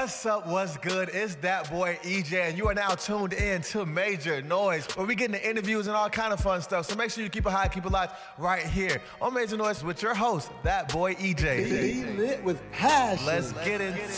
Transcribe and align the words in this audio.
What's 0.00 0.24
up? 0.26 0.46
What's 0.46 0.76
good? 0.76 1.10
It's 1.12 1.34
that 1.36 1.68
boy 1.72 1.98
EJ, 2.04 2.50
and 2.50 2.56
you 2.56 2.68
are 2.68 2.74
now 2.74 2.90
tuned 2.90 3.32
in 3.32 3.62
to 3.62 3.84
Major 3.84 4.40
Noise, 4.40 4.86
where 4.96 5.04
we 5.04 5.16
get 5.16 5.34
into 5.34 5.44
interviews 5.44 5.88
and 5.88 5.96
all 5.96 6.08
kind 6.08 6.32
of 6.32 6.38
fun 6.38 6.62
stuff. 6.62 6.86
So 6.86 6.94
make 6.94 7.10
sure 7.10 7.24
you 7.24 7.28
keep 7.28 7.44
it 7.44 7.50
high, 7.50 7.66
keep 7.66 7.84
it 7.84 7.90
live 7.90 8.12
right 8.38 8.62
here 8.62 9.02
on 9.20 9.34
Major 9.34 9.56
Noise 9.56 9.82
with 9.82 10.00
your 10.00 10.14
host, 10.14 10.52
that 10.62 10.92
boy 10.92 11.14
EJ. 11.14 11.68
Be 11.68 12.04
lit 12.16 12.44
with 12.44 12.62
passion. 12.70 13.26
Let's 13.26 13.50
get 13.64 13.80
into 13.80 13.98
it. 13.98 14.08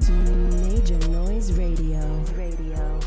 to 0.00 0.12
Major 0.66 1.08
Noise 1.08 1.52
Radio. 1.52 2.00
Radio. 2.34 3.00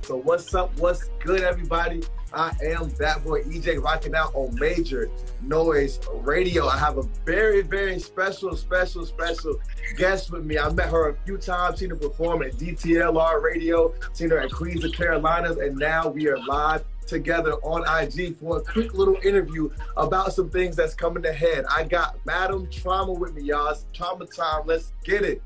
So 0.00 0.16
what's 0.16 0.54
up? 0.54 0.74
What's 0.78 1.10
good, 1.22 1.42
everybody? 1.42 2.02
I 2.34 2.52
am 2.62 2.88
that 2.98 3.24
boy 3.24 3.42
EJ 3.42 3.82
rocking 3.82 4.14
out 4.14 4.34
on 4.34 4.54
Major 4.58 5.10
Noise 5.42 6.00
Radio. 6.20 6.66
I 6.66 6.78
have 6.78 6.98
a 6.98 7.02
very, 7.24 7.62
very 7.62 7.98
special, 7.98 8.56
special, 8.56 9.04
special 9.04 9.60
guest 9.96 10.30
with 10.30 10.44
me. 10.44 10.58
I 10.58 10.70
met 10.70 10.90
her 10.90 11.10
a 11.10 11.16
few 11.24 11.36
times, 11.36 11.80
seen 11.80 11.90
her 11.90 11.96
perform 11.96 12.42
at 12.42 12.52
DTLR 12.52 13.42
Radio, 13.42 13.94
seen 14.12 14.30
her 14.30 14.38
at 14.38 14.50
Queens 14.50 14.84
of 14.84 14.92
Carolinas, 14.92 15.58
and 15.58 15.76
now 15.76 16.08
we 16.08 16.28
are 16.28 16.38
live 16.38 16.84
together 17.06 17.54
on 17.62 17.82
IG 18.02 18.38
for 18.38 18.58
a 18.58 18.62
quick 18.62 18.94
little 18.94 19.18
interview 19.22 19.68
about 19.96 20.32
some 20.32 20.48
things 20.48 20.76
that's 20.76 20.94
coming 20.94 21.26
ahead. 21.26 21.64
I 21.70 21.84
got 21.84 22.18
Madam 22.24 22.68
Trauma 22.70 23.12
with 23.12 23.34
me, 23.34 23.42
y'all. 23.42 23.68
It's 23.68 23.84
trauma 23.92 24.26
time. 24.26 24.62
Let's 24.66 24.92
get 25.04 25.22
it. 25.22 25.42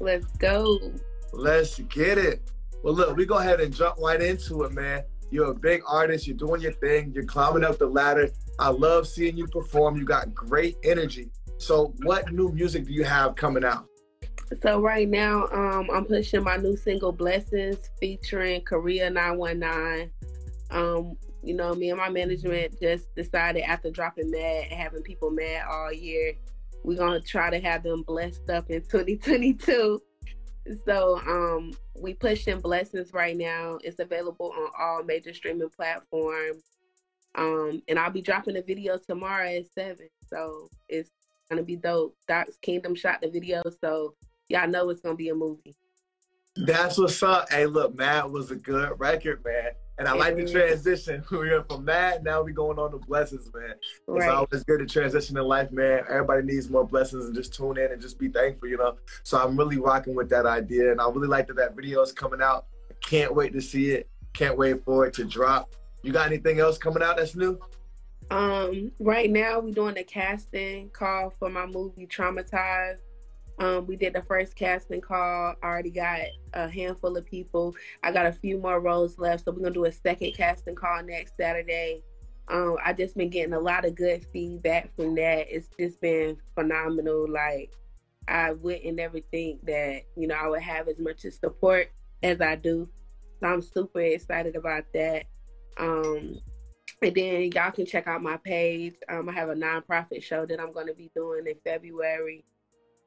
Let's 0.00 0.26
go. 0.38 0.78
Let's 1.32 1.78
get 1.78 2.18
it. 2.18 2.50
Well, 2.82 2.94
look, 2.94 3.16
we 3.16 3.24
go 3.26 3.38
ahead 3.38 3.60
and 3.60 3.72
jump 3.72 3.98
right 3.98 4.20
into 4.20 4.64
it, 4.64 4.72
man. 4.72 5.04
You're 5.32 5.50
a 5.50 5.54
big 5.54 5.80
artist. 5.88 6.26
You're 6.26 6.36
doing 6.36 6.60
your 6.60 6.72
thing. 6.72 7.10
You're 7.14 7.24
climbing 7.24 7.64
up 7.64 7.78
the 7.78 7.86
ladder. 7.86 8.28
I 8.58 8.68
love 8.68 9.08
seeing 9.08 9.34
you 9.34 9.46
perform. 9.46 9.96
You 9.96 10.04
got 10.04 10.34
great 10.34 10.76
energy. 10.84 11.30
So, 11.56 11.94
what 12.02 12.30
new 12.30 12.50
music 12.50 12.84
do 12.84 12.92
you 12.92 13.04
have 13.04 13.34
coming 13.34 13.64
out? 13.64 13.86
So 14.60 14.82
right 14.82 15.08
now, 15.08 15.46
um, 15.46 15.88
I'm 15.90 16.04
pushing 16.04 16.44
my 16.44 16.58
new 16.58 16.76
single 16.76 17.12
"Blessings" 17.12 17.78
featuring 17.98 18.60
Korea 18.62 19.08
919. 19.08 20.10
Um, 20.70 21.16
you 21.42 21.54
know, 21.54 21.74
me 21.74 21.88
and 21.88 21.98
my 21.98 22.10
management 22.10 22.78
just 22.78 23.14
decided 23.14 23.62
after 23.62 23.90
dropping 23.90 24.30
Mad, 24.30 24.64
having 24.66 25.02
people 25.02 25.30
mad 25.30 25.64
all 25.70 25.90
year, 25.90 26.34
we're 26.84 26.98
gonna 26.98 27.20
try 27.20 27.48
to 27.48 27.58
have 27.58 27.82
them 27.82 28.02
blessed 28.02 28.50
up 28.50 28.68
in 28.68 28.82
2022. 28.82 29.98
So 30.86 31.18
um, 31.26 31.72
we 32.00 32.14
pushing 32.14 32.60
blessings 32.60 33.12
right 33.12 33.36
now. 33.36 33.78
It's 33.82 33.98
available 33.98 34.52
on 34.56 34.70
all 34.78 35.02
major 35.02 35.34
streaming 35.34 35.70
platforms. 35.70 36.62
Um, 37.34 37.82
and 37.88 37.98
I'll 37.98 38.10
be 38.10 38.22
dropping 38.22 38.56
a 38.56 38.62
video 38.62 38.98
tomorrow 38.98 39.48
at 39.48 39.66
seven. 39.74 40.08
So 40.28 40.68
it's 40.88 41.10
gonna 41.50 41.62
be 41.62 41.76
dope. 41.76 42.16
Doc's 42.28 42.56
Kingdom 42.58 42.94
shot 42.94 43.20
the 43.20 43.28
video, 43.28 43.62
so 43.80 44.14
y'all 44.48 44.68
know 44.68 44.90
it's 44.90 45.00
gonna 45.00 45.16
be 45.16 45.30
a 45.30 45.34
movie. 45.34 45.74
That's 46.54 46.98
what's 46.98 47.22
up. 47.22 47.50
Hey, 47.50 47.66
look, 47.66 47.94
Mad 47.94 48.30
was 48.30 48.50
a 48.50 48.56
good 48.56 48.98
record, 48.98 49.42
man. 49.44 49.72
And 49.98 50.08
I 50.08 50.14
like 50.14 50.36
the 50.36 50.50
transition. 50.50 51.22
We 51.30 51.50
went 51.50 51.68
from 51.68 51.84
that, 51.84 52.22
now 52.22 52.42
we 52.42 52.52
going 52.52 52.78
on 52.78 52.90
to 52.92 52.98
blessings, 52.98 53.50
man. 53.54 53.74
It's 53.80 53.90
Right. 54.08 54.28
always 54.28 54.64
good 54.64 54.78
to 54.80 54.86
transition 54.86 55.36
in 55.36 55.44
life, 55.44 55.70
man. 55.70 56.04
Everybody 56.08 56.42
needs 56.44 56.70
more 56.70 56.86
blessings 56.86 57.26
and 57.26 57.34
just 57.34 57.54
tune 57.54 57.78
in 57.78 57.92
and 57.92 58.00
just 58.00 58.18
be 58.18 58.28
thankful, 58.28 58.68
you 58.68 58.78
know. 58.78 58.96
So 59.22 59.38
I'm 59.38 59.56
really 59.56 59.78
rocking 59.78 60.14
with 60.14 60.28
that 60.30 60.46
idea, 60.46 60.90
and 60.92 61.00
I 61.00 61.08
really 61.08 61.28
like 61.28 61.46
that 61.48 61.56
that 61.56 61.76
video 61.76 62.00
is 62.02 62.12
coming 62.12 62.40
out. 62.40 62.66
Can't 63.02 63.34
wait 63.34 63.52
to 63.52 63.60
see 63.60 63.90
it. 63.90 64.08
Can't 64.32 64.56
wait 64.56 64.84
for 64.84 65.06
it 65.06 65.12
to 65.14 65.24
drop. 65.24 65.74
You 66.02 66.12
got 66.12 66.26
anything 66.26 66.58
else 66.58 66.78
coming 66.78 67.02
out 67.02 67.16
that's 67.18 67.36
new? 67.36 67.58
Um, 68.30 68.92
right 68.98 69.30
now 69.30 69.60
we're 69.60 69.72
doing 69.72 69.98
a 69.98 70.04
casting 70.04 70.88
call 70.90 71.34
for 71.38 71.50
my 71.50 71.66
movie 71.66 72.06
Traumatized. 72.06 72.98
Um, 73.58 73.86
we 73.86 73.96
did 73.96 74.14
the 74.14 74.22
first 74.22 74.56
casting 74.56 75.00
call. 75.00 75.54
I 75.62 75.66
already 75.66 75.90
got 75.90 76.20
a 76.54 76.68
handful 76.68 77.16
of 77.16 77.24
people. 77.26 77.74
I 78.02 78.12
got 78.12 78.26
a 78.26 78.32
few 78.32 78.58
more 78.58 78.80
roles 78.80 79.18
left, 79.18 79.44
so 79.44 79.52
we're 79.52 79.58
gonna 79.58 79.70
do 79.70 79.84
a 79.84 79.92
second 79.92 80.32
casting 80.34 80.74
call 80.74 81.02
next 81.02 81.34
Saturday. 81.36 82.02
Um, 82.48 82.76
I 82.84 82.92
just 82.92 83.16
been 83.16 83.30
getting 83.30 83.52
a 83.52 83.60
lot 83.60 83.84
of 83.84 83.94
good 83.94 84.26
feedback 84.32 84.94
from 84.96 85.14
that. 85.14 85.46
It's 85.54 85.68
just 85.78 86.00
been 86.00 86.36
phenomenal. 86.54 87.26
Like 87.30 87.72
I 88.28 88.52
wouldn't 88.52 88.96
never 88.96 89.20
think 89.30 89.64
that 89.66 90.02
you 90.16 90.26
know 90.26 90.34
I 90.34 90.48
would 90.48 90.62
have 90.62 90.88
as 90.88 90.98
much 90.98 91.20
support 91.20 91.90
as 92.22 92.40
I 92.40 92.56
do. 92.56 92.88
So 93.40 93.48
I'm 93.48 93.62
super 93.62 94.00
excited 94.00 94.56
about 94.56 94.84
that. 94.94 95.26
Um, 95.78 96.38
and 97.00 97.14
then 97.14 97.50
y'all 97.52 97.72
can 97.72 97.86
check 97.86 98.06
out 98.06 98.22
my 98.22 98.36
page. 98.36 98.94
Um, 99.08 99.28
I 99.28 99.32
have 99.32 99.48
a 99.48 99.54
nonprofit 99.54 100.22
show 100.22 100.46
that 100.46 100.60
I'm 100.60 100.72
going 100.72 100.86
to 100.86 100.94
be 100.94 101.10
doing 101.16 101.46
in 101.46 101.56
February. 101.64 102.44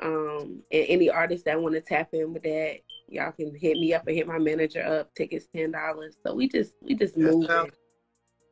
Um, 0.02 0.62
and 0.72 0.86
any 0.90 1.10
artists 1.10 1.46
that 1.46 1.62
want 1.62 1.76
to 1.76 1.82
tap 1.82 2.10
in 2.14 2.34
with 2.34 2.44
that, 2.44 2.80
y'all 3.08 3.32
can 3.32 3.56
hit 3.56 3.78
me 3.78 3.94
up 3.94 4.06
and 4.08 4.16
hit 4.16 4.28
my 4.28 4.38
manager 4.38 4.84
up. 4.86 5.14
Tickets 5.16 5.48
ten 5.56 5.72
dollars. 5.72 6.16
So 6.26 6.34
we 6.34 6.48
just 6.50 6.74
we 6.82 6.96
just 6.96 7.18
move. 7.18 7.48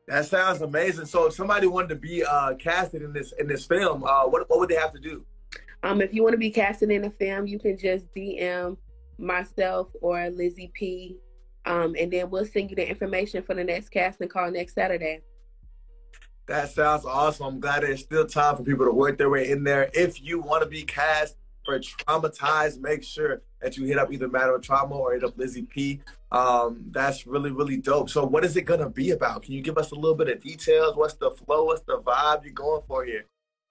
That 0.08 0.26
sounds 0.26 0.62
amazing. 0.62 1.06
So 1.06 1.28
if 1.28 1.34
somebody 1.34 1.66
wanted 1.66 1.90
to 1.90 1.96
be 1.96 2.24
uh, 2.26 2.56
casted 2.56 3.02
in 3.02 3.14
this 3.14 3.34
in 3.40 3.48
this 3.48 3.66
film, 3.66 4.04
uh, 4.04 4.26
what 4.26 4.50
what 4.50 4.60
would 4.60 4.70
they 4.70 4.76
have 4.76 4.94
to 4.94 5.00
do? 5.00 5.26
Um, 5.84 6.02
if 6.02 6.14
you 6.14 6.24
want 6.24 6.34
to 6.34 6.38
be 6.38 6.50
casted 6.50 6.92
in 6.92 7.06
a 7.06 7.10
film, 7.10 7.46
you 7.46 7.60
can 7.60 7.78
just 7.78 8.06
DM 8.14 8.78
myself 9.18 9.90
or 10.02 10.30
Lizzie 10.30 10.72
P. 10.74 11.18
Um, 11.66 11.96
and 11.98 12.12
then 12.12 12.30
we'll 12.30 12.46
send 12.46 12.70
you 12.70 12.76
the 12.76 12.88
information 12.88 13.44
for 13.44 13.54
the 13.54 13.64
next 13.64 13.90
casting 13.90 14.28
call 14.28 14.52
next 14.52 14.76
Saturday. 14.76 15.22
That 16.48 16.70
sounds 16.72 17.06
awesome. 17.06 17.46
I'm 17.46 17.60
glad 17.60 17.84
there's 17.84 18.02
still 18.02 18.26
time 18.26 18.58
for 18.58 18.64
people 18.64 18.86
to 18.86 18.92
work 18.92 19.18
their 19.18 19.30
way 19.30 19.50
in 19.50 19.64
there. 19.64 19.90
If 19.94 20.22
you 20.22 20.40
want 20.40 20.64
to 20.64 20.70
be 20.70 20.84
cast 20.84 21.38
for 21.66 21.80
Traumatized, 21.80 22.82
make 22.82 23.04
sure 23.04 23.42
that 23.62 23.78
you 23.78 23.86
hit 23.86 23.98
up 23.98 24.12
either 24.12 24.28
Madam 24.28 24.62
Trauma 24.62 24.96
or 24.96 25.14
hit 25.14 25.24
up 25.24 25.38
Lizzie 25.38 25.64
P. 25.64 26.02
Um, 26.32 26.84
that's 26.92 27.26
really, 27.26 27.52
really 27.52 27.78
dope. 27.78 28.10
So, 28.10 28.26
what 28.26 28.44
is 28.44 28.58
it 28.58 28.64
going 28.64 28.82
to 28.82 28.90
be 28.90 29.12
about? 29.12 29.44
Can 29.44 29.54
you 29.54 29.62
give 29.62 29.78
us 29.78 29.92
a 29.92 29.96
little 29.96 30.16
bit 30.16 30.28
of 30.28 30.42
details? 30.42 30.98
What's 30.98 31.14
the 31.14 31.32
flow? 31.32 31.66
What's 31.66 31.84
the 31.84 32.02
vibe 32.02 32.44
you're 32.44 32.54
going 32.54 32.82
for 32.88 33.06
here? 33.06 33.26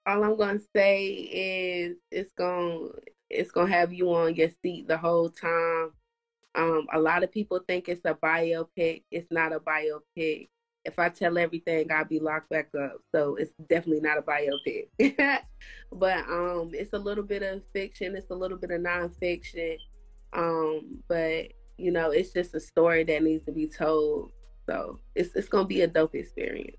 all 0.05 0.23
I'm 0.23 0.37
gonna 0.37 0.59
say 0.75 1.07
is 1.07 1.97
it's 2.11 2.31
gonna 2.33 2.89
it's 3.29 3.51
gonna 3.51 3.71
have 3.71 3.93
you 3.93 4.13
on 4.13 4.35
your 4.35 4.49
seat 4.61 4.87
the 4.87 4.97
whole 4.97 5.29
time. 5.29 5.91
Um, 6.55 6.87
a 6.93 6.99
lot 6.99 7.23
of 7.23 7.31
people 7.31 7.59
think 7.67 7.89
it's 7.89 8.05
a 8.05 8.13
biopic. 8.13 9.03
It's 9.09 9.31
not 9.31 9.53
a 9.53 9.59
biopic. 9.59 10.49
If 10.85 10.99
I 10.99 11.09
tell 11.09 11.37
everything, 11.37 11.91
I'll 11.91 12.05
be 12.05 12.19
locked 12.19 12.49
back 12.49 12.69
up. 12.75 12.97
So 13.13 13.35
it's 13.35 13.51
definitely 13.69 14.01
not 14.01 14.17
a 14.17 14.21
biopic. 14.21 14.89
but 15.91 16.17
um, 16.29 16.71
it's 16.73 16.93
a 16.93 16.99
little 16.99 17.23
bit 17.23 17.41
of 17.41 17.61
fiction. 17.71 18.15
It's 18.15 18.29
a 18.31 18.35
little 18.35 18.57
bit 18.57 18.71
of 18.71 18.81
nonfiction. 18.81 19.77
Um, 20.33 20.99
but 21.07 21.53
you 21.77 21.91
know, 21.91 22.11
it's 22.11 22.31
just 22.31 22.53
a 22.53 22.59
story 22.59 23.03
that 23.05 23.23
needs 23.23 23.45
to 23.45 23.51
be 23.51 23.67
told. 23.67 24.31
So 24.65 24.99
it's 25.15 25.35
it's 25.35 25.47
gonna 25.47 25.67
be 25.67 25.81
a 25.81 25.87
dope 25.87 26.15
experience. 26.15 26.77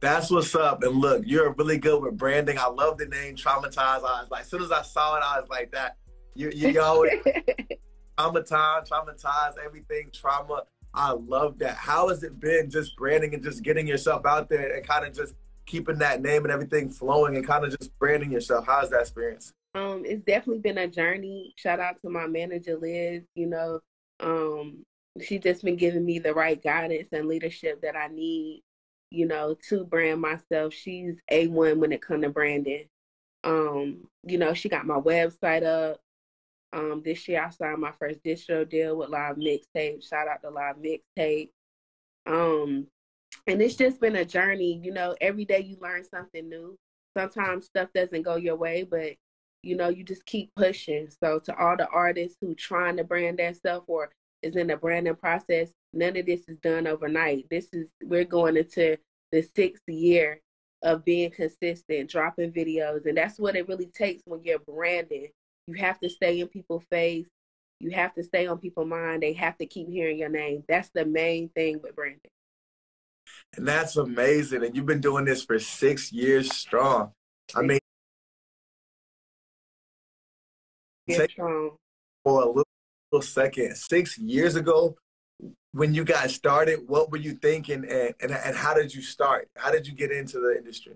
That's 0.00 0.30
what's 0.30 0.54
up. 0.54 0.82
And 0.82 0.96
look, 0.96 1.22
you're 1.24 1.52
really 1.52 1.78
good 1.78 2.02
with 2.02 2.16
branding. 2.16 2.58
I 2.58 2.66
love 2.66 2.98
the 2.98 3.06
name 3.06 3.36
Traumatized. 3.36 3.78
I 3.78 4.20
was 4.20 4.28
like, 4.30 4.42
as 4.42 4.50
soon 4.50 4.62
as 4.62 4.72
I 4.72 4.82
saw 4.82 5.16
it, 5.16 5.22
I 5.24 5.40
was 5.40 5.48
like, 5.48 5.70
that. 5.72 5.96
You, 6.34 6.50
you, 6.52 6.70
you 6.70 6.80
always 6.80 7.12
traumatized, 8.18 8.88
traumatized, 8.88 9.54
everything 9.64 10.10
trauma. 10.12 10.64
I 10.94 11.12
love 11.12 11.58
that. 11.58 11.76
How 11.76 12.08
has 12.08 12.22
it 12.22 12.38
been 12.38 12.68
just 12.68 12.96
branding 12.96 13.34
and 13.34 13.42
just 13.42 13.62
getting 13.62 13.86
yourself 13.86 14.26
out 14.26 14.48
there 14.48 14.74
and 14.76 14.86
kind 14.86 15.06
of 15.06 15.14
just 15.14 15.34
keeping 15.66 15.98
that 15.98 16.20
name 16.20 16.44
and 16.44 16.52
everything 16.52 16.90
flowing 16.90 17.36
and 17.36 17.46
kind 17.46 17.64
of 17.64 17.78
just 17.78 17.96
branding 17.98 18.30
yourself? 18.30 18.66
How's 18.66 18.90
that 18.90 19.00
experience? 19.00 19.52
Um, 19.74 20.02
it's 20.04 20.24
definitely 20.24 20.60
been 20.60 20.78
a 20.78 20.88
journey. 20.88 21.54
Shout 21.56 21.80
out 21.80 21.96
to 22.02 22.10
my 22.10 22.26
manager 22.26 22.76
Liz. 22.76 23.22
You 23.34 23.46
know, 23.46 23.80
um, 24.20 24.84
she 25.22 25.38
just 25.38 25.64
been 25.64 25.76
giving 25.76 26.04
me 26.04 26.18
the 26.18 26.34
right 26.34 26.62
guidance 26.62 27.08
and 27.12 27.26
leadership 27.26 27.80
that 27.82 27.96
I 27.96 28.08
need. 28.08 28.62
You 29.10 29.26
know, 29.26 29.56
to 29.68 29.84
brand 29.84 30.22
myself. 30.22 30.72
She's 30.72 31.16
a 31.30 31.46
one 31.46 31.80
when 31.80 31.92
it 31.92 32.00
comes 32.00 32.22
to 32.22 32.30
branding. 32.30 32.86
Um, 33.44 34.04
you 34.24 34.38
know, 34.38 34.54
she 34.54 34.68
got 34.68 34.86
my 34.86 34.98
website 34.98 35.64
up. 35.64 36.00
Um, 36.72 37.02
this 37.04 37.28
year 37.28 37.44
I 37.44 37.50
signed 37.50 37.80
my 37.80 37.92
first 37.92 38.22
distro 38.24 38.68
deal 38.68 38.96
with 38.96 39.10
Live 39.10 39.36
Mixtape. 39.36 40.08
Shout 40.08 40.28
out 40.28 40.42
to 40.42 40.50
Live 40.50 40.76
Mixtape. 40.76 41.50
Um, 42.26 42.86
and 43.46 43.60
it's 43.60 43.76
just 43.76 44.00
been 44.00 44.16
a 44.16 44.24
journey. 44.24 44.80
You 44.82 44.92
know, 44.92 45.14
every 45.20 45.44
day 45.44 45.60
you 45.60 45.76
learn 45.80 46.04
something 46.04 46.48
new. 46.48 46.76
Sometimes 47.16 47.66
stuff 47.66 47.88
doesn't 47.94 48.22
go 48.22 48.36
your 48.36 48.56
way, 48.56 48.84
but 48.84 49.14
you 49.62 49.76
know, 49.76 49.88
you 49.88 50.02
just 50.04 50.26
keep 50.26 50.50
pushing. 50.56 51.08
So 51.22 51.38
to 51.40 51.56
all 51.56 51.76
the 51.76 51.88
artists 51.88 52.36
who 52.40 52.54
trying 52.54 52.96
to 52.96 53.04
brand 53.04 53.38
their 53.38 53.54
stuff 53.54 53.84
or 53.86 54.10
is 54.42 54.56
in 54.56 54.66
the 54.68 54.76
branding 54.76 55.14
process, 55.14 55.70
none 55.92 56.16
of 56.16 56.26
this 56.26 56.42
is 56.48 56.58
done 56.58 56.86
overnight. 56.86 57.46
This 57.50 57.68
is 57.72 57.90
we're 58.02 58.24
going 58.24 58.56
into 58.56 58.96
the 59.30 59.42
sixth 59.54 59.82
year 59.88 60.40
of 60.82 61.04
being 61.04 61.30
consistent, 61.30 62.10
dropping 62.10 62.52
videos, 62.52 63.06
and 63.06 63.16
that's 63.16 63.38
what 63.38 63.54
it 63.54 63.68
really 63.68 63.86
takes 63.86 64.22
when 64.24 64.42
you're 64.42 64.58
branding. 64.58 65.28
You 65.66 65.74
have 65.74 66.00
to 66.00 66.10
stay 66.10 66.40
in 66.40 66.48
people's 66.48 66.84
face. 66.90 67.26
You 67.80 67.90
have 67.90 68.14
to 68.14 68.22
stay 68.22 68.46
on 68.46 68.58
people's 68.58 68.88
mind. 68.88 69.22
They 69.22 69.32
have 69.34 69.58
to 69.58 69.66
keep 69.66 69.88
hearing 69.88 70.18
your 70.18 70.28
name. 70.28 70.64
That's 70.68 70.90
the 70.90 71.04
main 71.04 71.48
thing 71.50 71.80
with 71.82 71.96
branding. 71.96 72.20
And 73.56 73.66
that's 73.66 73.96
amazing. 73.96 74.64
And 74.64 74.76
you've 74.76 74.86
been 74.86 75.00
doing 75.00 75.24
this 75.24 75.44
for 75.44 75.58
six 75.58 76.12
years 76.12 76.54
strong. 76.54 77.12
I 77.54 77.62
mean, 77.62 77.78
strong. 81.10 81.72
For 82.24 82.42
a 82.42 82.46
little, 82.46 82.64
little 83.10 83.22
second, 83.22 83.76
six 83.76 84.16
years 84.16 84.54
ago, 84.56 84.96
when 85.72 85.92
you 85.94 86.04
got 86.04 86.30
started, 86.30 86.80
what 86.86 87.10
were 87.10 87.18
you 87.18 87.32
thinking, 87.34 87.84
and, 87.88 88.14
and 88.20 88.30
and 88.30 88.56
how 88.56 88.74
did 88.74 88.94
you 88.94 89.02
start? 89.02 89.48
How 89.56 89.70
did 89.72 89.86
you 89.86 89.94
get 89.94 90.12
into 90.12 90.38
the 90.38 90.56
industry? 90.56 90.94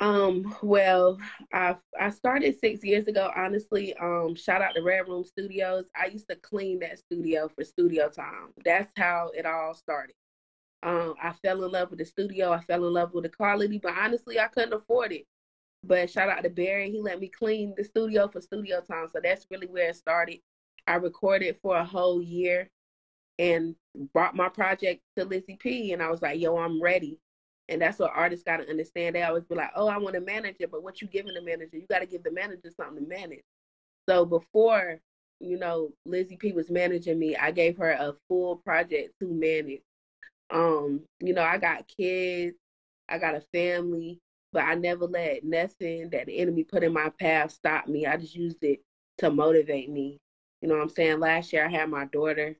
Um, 0.00 0.54
well, 0.62 1.18
I 1.52 1.76
I 1.98 2.10
started 2.10 2.58
six 2.58 2.84
years 2.84 3.06
ago. 3.06 3.30
Honestly, 3.34 3.94
um, 3.94 4.34
shout 4.34 4.62
out 4.62 4.74
to 4.74 4.82
Red 4.82 5.08
Room 5.08 5.24
Studios. 5.24 5.84
I 5.96 6.06
used 6.06 6.28
to 6.28 6.36
clean 6.36 6.80
that 6.80 6.98
studio 6.98 7.48
for 7.48 7.64
studio 7.64 8.08
time. 8.08 8.52
That's 8.64 8.90
how 8.96 9.30
it 9.36 9.46
all 9.46 9.74
started. 9.74 10.14
Um, 10.82 11.14
I 11.22 11.32
fell 11.32 11.64
in 11.64 11.72
love 11.72 11.90
with 11.90 11.98
the 12.00 12.04
studio. 12.04 12.52
I 12.52 12.60
fell 12.60 12.86
in 12.86 12.92
love 12.92 13.14
with 13.14 13.24
the 13.24 13.30
quality, 13.30 13.78
but 13.78 13.94
honestly, 13.96 14.38
I 14.38 14.48
couldn't 14.48 14.74
afford 14.74 15.12
it. 15.12 15.26
But 15.82 16.10
shout 16.10 16.28
out 16.28 16.42
to 16.44 16.50
Barry. 16.50 16.90
He 16.90 17.00
let 17.00 17.20
me 17.20 17.28
clean 17.28 17.74
the 17.76 17.84
studio 17.84 18.28
for 18.28 18.40
studio 18.40 18.80
time. 18.80 19.08
So 19.12 19.20
that's 19.22 19.46
really 19.50 19.66
where 19.66 19.90
it 19.90 19.96
started. 19.96 20.40
I 20.86 20.96
recorded 20.96 21.56
for 21.62 21.76
a 21.76 21.84
whole 21.84 22.22
year 22.22 22.70
and 23.38 23.74
brought 24.12 24.36
my 24.36 24.48
project 24.48 25.02
to 25.16 25.24
Lizzie 25.24 25.56
P. 25.56 25.92
And 25.92 26.02
I 26.02 26.10
was 26.10 26.22
like, 26.22 26.40
yo, 26.40 26.56
I'm 26.58 26.82
ready. 26.82 27.18
And 27.68 27.80
that's 27.80 27.98
what 27.98 28.12
artists 28.14 28.44
got 28.44 28.58
to 28.58 28.68
understand. 28.68 29.14
They 29.14 29.22
always 29.22 29.44
be 29.44 29.54
like, 29.54 29.70
oh, 29.74 29.88
I 29.88 29.96
want 29.96 30.16
a 30.16 30.20
manager. 30.20 30.66
But 30.70 30.82
what 30.82 31.00
you 31.00 31.08
giving 31.08 31.34
the 31.34 31.42
manager? 31.42 31.76
You 31.76 31.86
got 31.88 32.00
to 32.00 32.06
give 32.06 32.22
the 32.22 32.30
manager 32.30 32.70
something 32.76 33.04
to 33.04 33.08
manage. 33.08 33.44
So 34.08 34.26
before, 34.26 35.00
you 35.40 35.58
know, 35.58 35.90
Lizzie 36.04 36.36
P 36.36 36.52
was 36.52 36.70
managing 36.70 37.18
me, 37.18 37.36
I 37.36 37.50
gave 37.50 37.78
her 37.78 37.90
a 37.90 38.14
full 38.28 38.56
project 38.56 39.14
to 39.20 39.26
manage. 39.28 39.82
Um, 40.50 41.00
you 41.20 41.32
know, 41.32 41.42
I 41.42 41.56
got 41.58 41.88
kids, 41.88 42.56
I 43.08 43.18
got 43.18 43.34
a 43.34 43.42
family, 43.52 44.20
but 44.52 44.64
I 44.64 44.74
never 44.74 45.06
let 45.06 45.42
nothing 45.44 46.10
that 46.10 46.26
the 46.26 46.38
enemy 46.38 46.64
put 46.64 46.84
in 46.84 46.92
my 46.92 47.10
path 47.18 47.52
stop 47.52 47.88
me. 47.88 48.06
I 48.06 48.16
just 48.16 48.34
used 48.34 48.62
it 48.62 48.80
to 49.18 49.30
motivate 49.30 49.90
me. 49.90 50.18
You 50.60 50.68
know 50.68 50.74
what 50.74 50.82
I'm 50.82 50.88
saying? 50.90 51.20
Last 51.20 51.52
year 51.52 51.66
I 51.66 51.70
had 51.70 51.90
my 51.90 52.04
daughter 52.06 52.56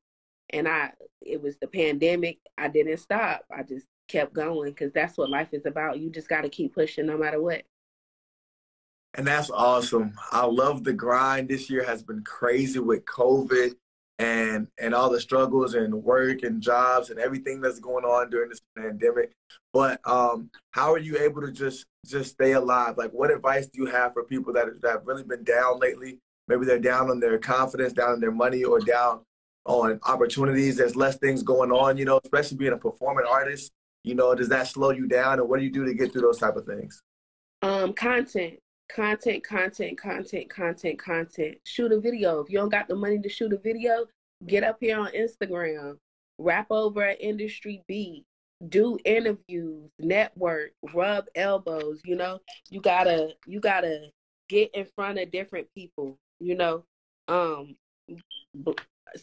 and 0.51 0.69
I 0.69 0.93
it 1.23 1.43
was 1.43 1.56
the 1.59 1.69
pandemic. 1.69 2.39
I 2.59 2.69
didn't 2.69 2.99
stop. 2.99 3.45
I 3.55 3.62
just 3.62 3.87
kept 4.09 4.33
going 4.33 4.71
because 4.71 4.93
that's 4.93 5.17
what 5.17 5.31
life 5.31 5.49
is 5.53 5.67
about. 5.67 5.99
You 5.99 6.11
just 6.11 6.29
got 6.29 6.43
to 6.43 6.49
keep 6.49 6.75
pushing 6.75 7.06
no 7.06 7.17
matter 7.17 7.41
what. 7.41 7.62
And 9.15 9.27
that's 9.27 9.51
awesome. 9.51 10.12
I 10.33 10.45
love 10.45 10.83
the 10.83 10.93
grind. 10.93 11.49
This 11.49 11.71
year 11.71 11.85
has 11.85 12.03
been 12.03 12.25
crazy 12.25 12.81
with 12.81 13.05
COVID 13.05 13.75
and 14.19 14.69
and 14.79 14.95
all 14.95 15.11
the 15.11 15.21
struggles 15.21 15.75
and 15.75 15.93
work 15.93 16.43
and 16.43 16.61
jobs 16.61 17.11
and 17.11 17.19
everything 17.19 17.61
that's 17.61 17.81
going 17.81 18.05
on 18.05 18.31
during 18.31 18.49
this 18.49 18.61
pandemic. 18.77 19.33
But 19.73 20.01
um, 20.05 20.51
how 20.73 20.93
are 20.93 20.99
you 20.99 21.19
able 21.19 21.43
to 21.43 21.53
just 21.53 21.87
just 22.06 22.33
stay 22.33 22.53
alive? 22.53 22.97
Like, 22.97 23.11
what 23.12 23.31
advice 23.31 23.67
do 23.67 23.83
you 23.83 23.87
have 23.87 24.12
for 24.12 24.25
people 24.25 24.53
that 24.55 24.81
that 24.83 24.91
have 24.91 25.06
really 25.06 25.25
been 25.25 25.45
down 25.45 25.79
lately? 25.79 26.19
Maybe 26.49 26.67
they're 26.67 26.79
down 26.79 27.11
on 27.11 27.21
their 27.21 27.39
confidence, 27.39 27.93
down 27.93 28.11
on 28.11 28.21
their 28.21 28.33
money, 28.33 28.65
or 28.65 28.81
down 28.81 29.21
on 29.65 29.99
opportunities. 30.03 30.77
There's 30.77 30.97
less 30.97 31.17
things 31.17 31.43
going 31.43 31.73
on, 31.73 31.97
you 31.97 32.05
know, 32.05 32.21
especially 32.23 32.59
being 32.59 32.73
a 32.73 32.79
performing 32.79 33.27
artist. 33.29 33.73
You 34.05 34.15
know, 34.15 34.35
does 34.35 34.51
that 34.51 34.69
slow 34.69 34.91
you 34.91 35.09
down, 35.09 35.41
or 35.41 35.45
what 35.45 35.59
do 35.59 35.65
you 35.65 35.71
do 35.71 35.85
to 35.85 35.95
get 35.95 36.12
through 36.12 36.23
those 36.23 36.39
type 36.39 36.56
of 36.56 36.67
things? 36.67 37.03
Um, 37.62 37.95
content, 37.95 38.59
content, 38.95 39.43
content, 39.43 39.99
content, 39.99 40.51
content, 40.51 40.99
content. 40.99 41.56
Shoot 41.65 41.91
a 41.91 41.99
video. 41.99 42.41
If 42.41 42.51
you 42.51 42.59
don't 42.59 42.69
got 42.69 42.87
the 42.87 42.95
money 42.95 43.19
to 43.19 43.29
shoot 43.29 43.53
a 43.55 43.59
video, 43.59 44.05
get 44.47 44.62
up 44.62 44.77
here 44.81 44.99
on 44.99 45.09
Instagram, 45.12 45.97
rap 46.39 46.67
over 46.71 47.03
an 47.03 47.17
industry 47.19 47.83
beat, 47.89 48.25
do 48.69 48.99
interviews, 49.06 49.91
network, 49.99 50.73
rub 50.93 51.25
elbows. 51.35 52.03
You 52.05 52.17
know, 52.17 52.41
you 52.71 52.83
gotta 52.83 53.31
you 53.47 53.61
gotta 53.61 54.11
get 54.51 54.71
in 54.75 54.87
front 54.95 55.19
of 55.19 55.31
different 55.31 55.67
people. 55.75 56.19
You 56.41 56.56
know, 56.56 56.85
um, 57.29 57.75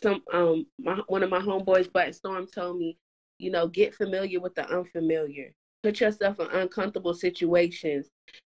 some 0.01 0.23
um 0.33 0.65
my, 0.79 0.99
one 1.07 1.21
of 1.21 1.29
my 1.29 1.39
homeboys 1.39 1.91
Black 1.91 2.13
Storm 2.13 2.47
told 2.47 2.79
me, 2.79 2.97
you 3.41 3.51
know, 3.51 3.67
get 3.67 3.95
familiar 3.95 4.39
with 4.39 4.55
the 4.55 4.69
unfamiliar. 4.69 5.51
Put 5.83 5.99
yourself 6.01 6.39
in 6.39 6.47
uncomfortable 6.51 7.13
situations. 7.15 8.09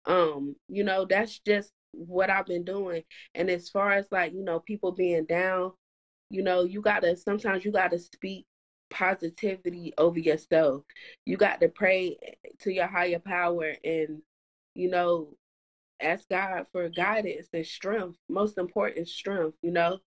Um, 0.05 0.55
you 0.69 0.83
know, 0.83 1.05
that's 1.05 1.39
just 1.39 1.71
what 1.91 2.29
I've 2.29 2.45
been 2.45 2.63
doing. 2.63 3.03
And 3.33 3.49
as 3.49 3.69
far 3.69 3.93
as 3.93 4.05
like, 4.11 4.33
you 4.33 4.43
know, 4.43 4.59
people 4.59 4.91
being 4.91 5.25
down, 5.25 5.73
you 6.29 6.43
know, 6.43 6.63
you 6.63 6.81
gotta 6.81 7.15
sometimes 7.17 7.65
you 7.65 7.71
gotta 7.71 7.97
speak 7.99 8.45
positivity 8.91 9.93
over 9.97 10.19
yourself. 10.19 10.83
You 11.25 11.37
got 11.37 11.61
to 11.61 11.69
pray 11.69 12.17
to 12.59 12.71
your 12.71 12.87
higher 12.87 13.19
power 13.19 13.73
and, 13.83 14.21
you 14.75 14.89
know, 14.89 15.35
ask 16.01 16.29
God 16.29 16.67
for 16.71 16.89
guidance 16.89 17.47
and 17.53 17.65
strength. 17.65 18.17
Most 18.29 18.57
important, 18.59 19.07
strength, 19.07 19.57
you 19.63 19.71
know 19.71 19.99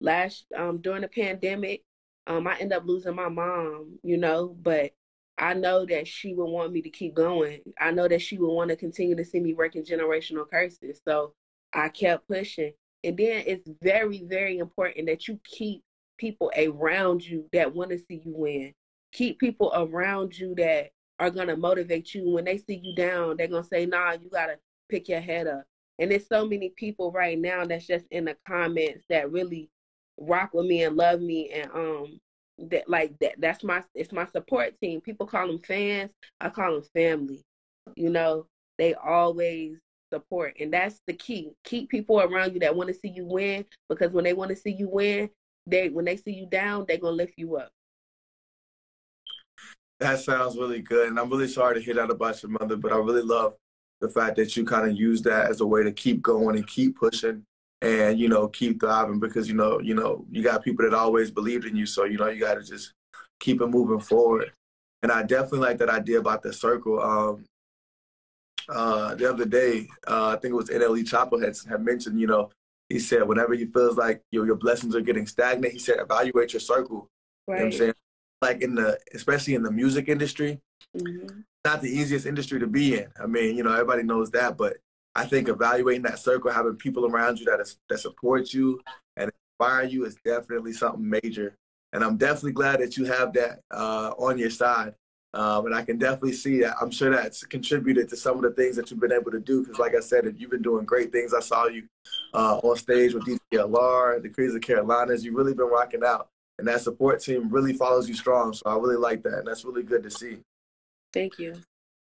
last 0.00 0.46
um 0.56 0.78
during 0.82 1.02
the 1.02 1.08
pandemic 1.08 1.82
um 2.26 2.46
i 2.46 2.56
end 2.58 2.72
up 2.72 2.84
losing 2.86 3.14
my 3.14 3.28
mom 3.28 3.98
you 4.02 4.16
know 4.16 4.56
but 4.62 4.92
i 5.38 5.54
know 5.54 5.84
that 5.86 6.06
she 6.06 6.34
would 6.34 6.46
want 6.50 6.72
me 6.72 6.80
to 6.82 6.90
keep 6.90 7.14
going. 7.14 7.60
I 7.80 7.90
know 7.90 8.08
that 8.08 8.22
she 8.22 8.38
would 8.38 8.52
want 8.52 8.70
to 8.70 8.76
continue 8.76 9.16
to 9.16 9.24
see 9.24 9.40
me 9.40 9.54
working 9.54 9.84
generational 9.84 10.48
curses. 10.48 11.00
So 11.06 11.34
i 11.72 11.88
kept 11.88 12.28
pushing. 12.28 12.72
And 13.02 13.16
then 13.16 13.44
it's 13.46 13.68
very 13.82 14.24
very 14.26 14.58
important 14.58 15.06
that 15.08 15.28
you 15.28 15.40
keep 15.44 15.82
people 16.18 16.52
around 16.56 17.24
you 17.24 17.48
that 17.52 17.74
want 17.74 17.90
to 17.90 17.98
see 17.98 18.22
you 18.24 18.34
win. 18.36 18.74
Keep 19.12 19.40
people 19.40 19.72
around 19.74 20.38
you 20.38 20.54
that 20.56 20.90
are 21.18 21.30
going 21.30 21.48
to 21.48 21.56
motivate 21.56 22.14
you. 22.14 22.30
When 22.30 22.44
they 22.44 22.58
see 22.58 22.80
you 22.82 22.94
down 22.94 23.36
they're 23.36 23.48
going 23.48 23.62
to 23.64 23.68
say 23.68 23.86
nah 23.86 24.12
you 24.12 24.30
got 24.30 24.46
to 24.46 24.56
pick 24.88 25.08
your 25.08 25.20
head 25.20 25.46
up. 25.48 25.64
And 25.98 26.10
there's 26.10 26.28
so 26.28 26.46
many 26.46 26.70
people 26.76 27.12
right 27.12 27.38
now 27.38 27.64
that's 27.64 27.86
just 27.86 28.06
in 28.10 28.24
the 28.24 28.36
comments 28.46 29.04
that 29.10 29.30
really 29.32 29.70
rock 30.18 30.54
with 30.54 30.66
me 30.66 30.84
and 30.84 30.96
love 30.96 31.20
me 31.20 31.50
and 31.50 31.70
um 31.72 32.20
that 32.58 32.88
like 32.88 33.18
that 33.18 33.34
that's 33.38 33.64
my 33.64 33.82
it's 33.94 34.12
my 34.12 34.26
support 34.26 34.74
team. 34.80 35.00
People 35.00 35.26
call 35.26 35.46
them 35.46 35.58
fans 35.58 36.10
i 36.40 36.48
call 36.48 36.74
them 36.74 36.84
family 36.94 37.42
you 37.96 38.10
know? 38.10 38.46
They 38.78 38.94
always 38.94 39.76
support 40.12 40.56
and 40.60 40.72
that's 40.72 41.00
the 41.06 41.12
key. 41.12 41.52
Keep 41.64 41.90
people 41.90 42.20
around 42.20 42.54
you 42.54 42.60
that 42.60 42.74
want 42.74 42.88
to 42.88 42.94
see 42.94 43.08
you 43.08 43.24
win 43.24 43.64
because 43.88 44.12
when 44.12 44.24
they 44.24 44.32
want 44.32 44.50
to 44.50 44.56
see 44.56 44.72
you 44.72 44.88
win 44.88 45.30
they 45.66 45.88
when 45.88 46.04
they 46.04 46.16
see 46.16 46.32
you 46.32 46.46
down 46.46 46.84
they're 46.86 46.98
gonna 46.98 47.16
lift 47.16 47.34
you 47.36 47.56
up. 47.56 47.70
That 50.00 50.20
sounds 50.20 50.56
really 50.56 50.80
good 50.82 51.08
and 51.08 51.18
i'm 51.18 51.30
really 51.30 51.48
sorry 51.48 51.76
to 51.76 51.80
hear 51.80 51.94
that 51.94 52.10
about 52.10 52.42
your 52.42 52.50
mother 52.50 52.76
but 52.76 52.92
i 52.92 52.96
really 52.96 53.22
love 53.22 53.54
the 54.00 54.08
fact 54.08 54.36
that 54.36 54.56
you 54.56 54.64
kind 54.64 54.90
of 54.90 54.96
use 54.96 55.22
that 55.22 55.48
as 55.50 55.60
a 55.60 55.66
way 55.66 55.82
to 55.82 55.92
keep 55.92 56.20
going 56.20 56.56
and 56.56 56.66
keep 56.66 56.96
pushing 56.98 57.44
and 57.84 58.18
you 58.18 58.28
know 58.28 58.48
keep 58.48 58.80
thriving 58.80 59.20
because 59.20 59.46
you 59.46 59.54
know 59.54 59.78
you 59.78 59.94
know 59.94 60.24
you 60.30 60.42
got 60.42 60.64
people 60.64 60.84
that 60.84 60.96
always 60.96 61.30
believed 61.30 61.66
in 61.66 61.76
you 61.76 61.84
so 61.84 62.04
you 62.04 62.16
know 62.16 62.28
you 62.28 62.40
got 62.40 62.54
to 62.54 62.62
just 62.62 62.94
keep 63.40 63.60
it 63.60 63.66
moving 63.66 64.00
forward. 64.00 64.52
And 65.02 65.12
i 65.12 65.22
definitely 65.22 65.58
like 65.58 65.78
that 65.78 65.90
idea 65.90 66.18
about 66.18 66.42
the 66.42 66.52
circle 66.52 66.98
um 67.00 67.44
uh 68.70 69.14
the 69.14 69.28
other 69.28 69.44
day 69.44 69.86
uh 70.06 70.28
i 70.28 70.36
think 70.36 70.52
it 70.52 70.56
was 70.56 70.70
NLE 70.70 71.04
Choppa 71.04 71.38
had, 71.44 71.54
had 71.68 71.82
mentioned 71.82 72.18
you 72.18 72.26
know 72.26 72.50
he 72.88 72.98
said 72.98 73.28
whenever 73.28 73.52
you 73.52 73.70
feels 73.70 73.98
like 73.98 74.22
your, 74.30 74.46
your 74.46 74.56
blessings 74.56 74.96
are 74.96 75.02
getting 75.02 75.26
stagnant 75.26 75.74
he 75.74 75.78
said 75.78 75.98
evaluate 76.00 76.54
your 76.54 76.60
circle. 76.60 77.10
Right. 77.46 77.56
you 77.56 77.64
know 77.64 77.66
what 77.66 77.74
i'm 77.74 77.78
saying? 77.78 77.94
Like 78.40 78.62
in 78.62 78.74
the 78.74 78.98
especially 79.14 79.54
in 79.54 79.62
the 79.62 79.70
music 79.70 80.08
industry. 80.08 80.60
Mm-hmm. 80.96 81.40
not 81.64 81.82
the 81.82 81.90
easiest 81.90 82.24
industry 82.24 82.60
to 82.60 82.66
be 82.66 82.96
in. 82.98 83.08
I 83.20 83.26
mean 83.26 83.56
you 83.58 83.62
know 83.62 83.72
everybody 83.72 84.04
knows 84.04 84.30
that 84.30 84.56
but 84.56 84.78
I 85.14 85.24
think 85.26 85.48
evaluating 85.48 86.02
that 86.02 86.18
circle, 86.18 86.50
having 86.50 86.76
people 86.76 87.06
around 87.06 87.38
you 87.38 87.46
that 87.46 87.60
is, 87.60 87.76
that 87.88 88.00
support 88.00 88.52
you 88.52 88.80
and 89.16 89.30
inspire 89.60 89.84
you 89.84 90.04
is 90.04 90.16
definitely 90.24 90.72
something 90.72 91.08
major. 91.08 91.56
And 91.92 92.02
I'm 92.02 92.16
definitely 92.16 92.52
glad 92.52 92.80
that 92.80 92.96
you 92.96 93.04
have 93.04 93.32
that 93.34 93.60
uh, 93.70 94.12
on 94.18 94.38
your 94.38 94.50
side. 94.50 94.94
Um, 95.32 95.66
and 95.66 95.74
I 95.74 95.82
can 95.82 95.98
definitely 95.98 96.32
see 96.32 96.60
that. 96.60 96.76
I'm 96.80 96.92
sure 96.92 97.10
that's 97.10 97.44
contributed 97.44 98.08
to 98.08 98.16
some 98.16 98.36
of 98.36 98.42
the 98.42 98.50
things 98.50 98.76
that 98.76 98.90
you've 98.90 99.00
been 99.00 99.12
able 99.12 99.32
to 99.32 99.40
do. 99.40 99.62
Because, 99.62 99.78
like 99.78 99.94
I 99.96 100.00
said, 100.00 100.32
you've 100.38 100.50
been 100.50 100.62
doing 100.62 100.84
great 100.84 101.10
things. 101.10 101.34
I 101.34 101.40
saw 101.40 101.66
you 101.66 101.84
uh, 102.32 102.58
on 102.58 102.76
stage 102.76 103.14
with 103.14 103.24
DTLR, 103.24 104.22
the 104.22 104.28
Queens 104.28 104.54
of 104.54 104.62
Carolinas. 104.62 105.24
You've 105.24 105.34
really 105.34 105.54
been 105.54 105.66
rocking 105.66 106.04
out, 106.04 106.28
and 106.58 106.68
that 106.68 106.82
support 106.82 107.20
team 107.20 107.48
really 107.50 107.72
follows 107.72 108.08
you 108.08 108.14
strong. 108.14 108.52
So 108.52 108.62
I 108.66 108.76
really 108.76 108.96
like 108.96 109.24
that, 109.24 109.38
and 109.38 109.46
that's 109.46 109.64
really 109.64 109.82
good 109.82 110.04
to 110.04 110.10
see. 110.10 110.38
Thank 111.12 111.38
you. 111.40 111.54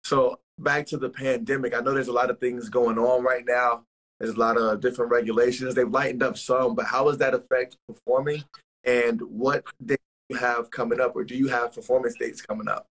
So 0.07 0.39
back 0.57 0.85
to 0.85 0.97
the 0.97 1.09
pandemic, 1.09 1.75
I 1.75 1.81
know 1.81 1.93
there's 1.93 2.07
a 2.07 2.13
lot 2.13 2.29
of 2.29 2.39
things 2.39 2.69
going 2.69 2.97
on 2.97 3.25
right 3.25 3.43
now. 3.45 3.83
There's 4.21 4.35
a 4.35 4.39
lot 4.39 4.57
of 4.57 4.79
different 4.79 5.11
regulations. 5.11 5.75
They've 5.75 5.89
lightened 5.89 6.23
up 6.23 6.37
some, 6.37 6.75
but 6.75 6.85
how 6.85 7.03
does 7.09 7.17
that 7.17 7.33
affect 7.33 7.75
performing? 7.89 8.45
And 8.85 9.19
what 9.23 9.65
do 9.85 9.97
you 10.29 10.37
have 10.37 10.71
coming 10.71 11.01
up, 11.01 11.13
or 11.13 11.25
do 11.25 11.35
you 11.35 11.49
have 11.49 11.73
performance 11.73 12.15
dates 12.17 12.41
coming 12.41 12.69
up? 12.69 12.87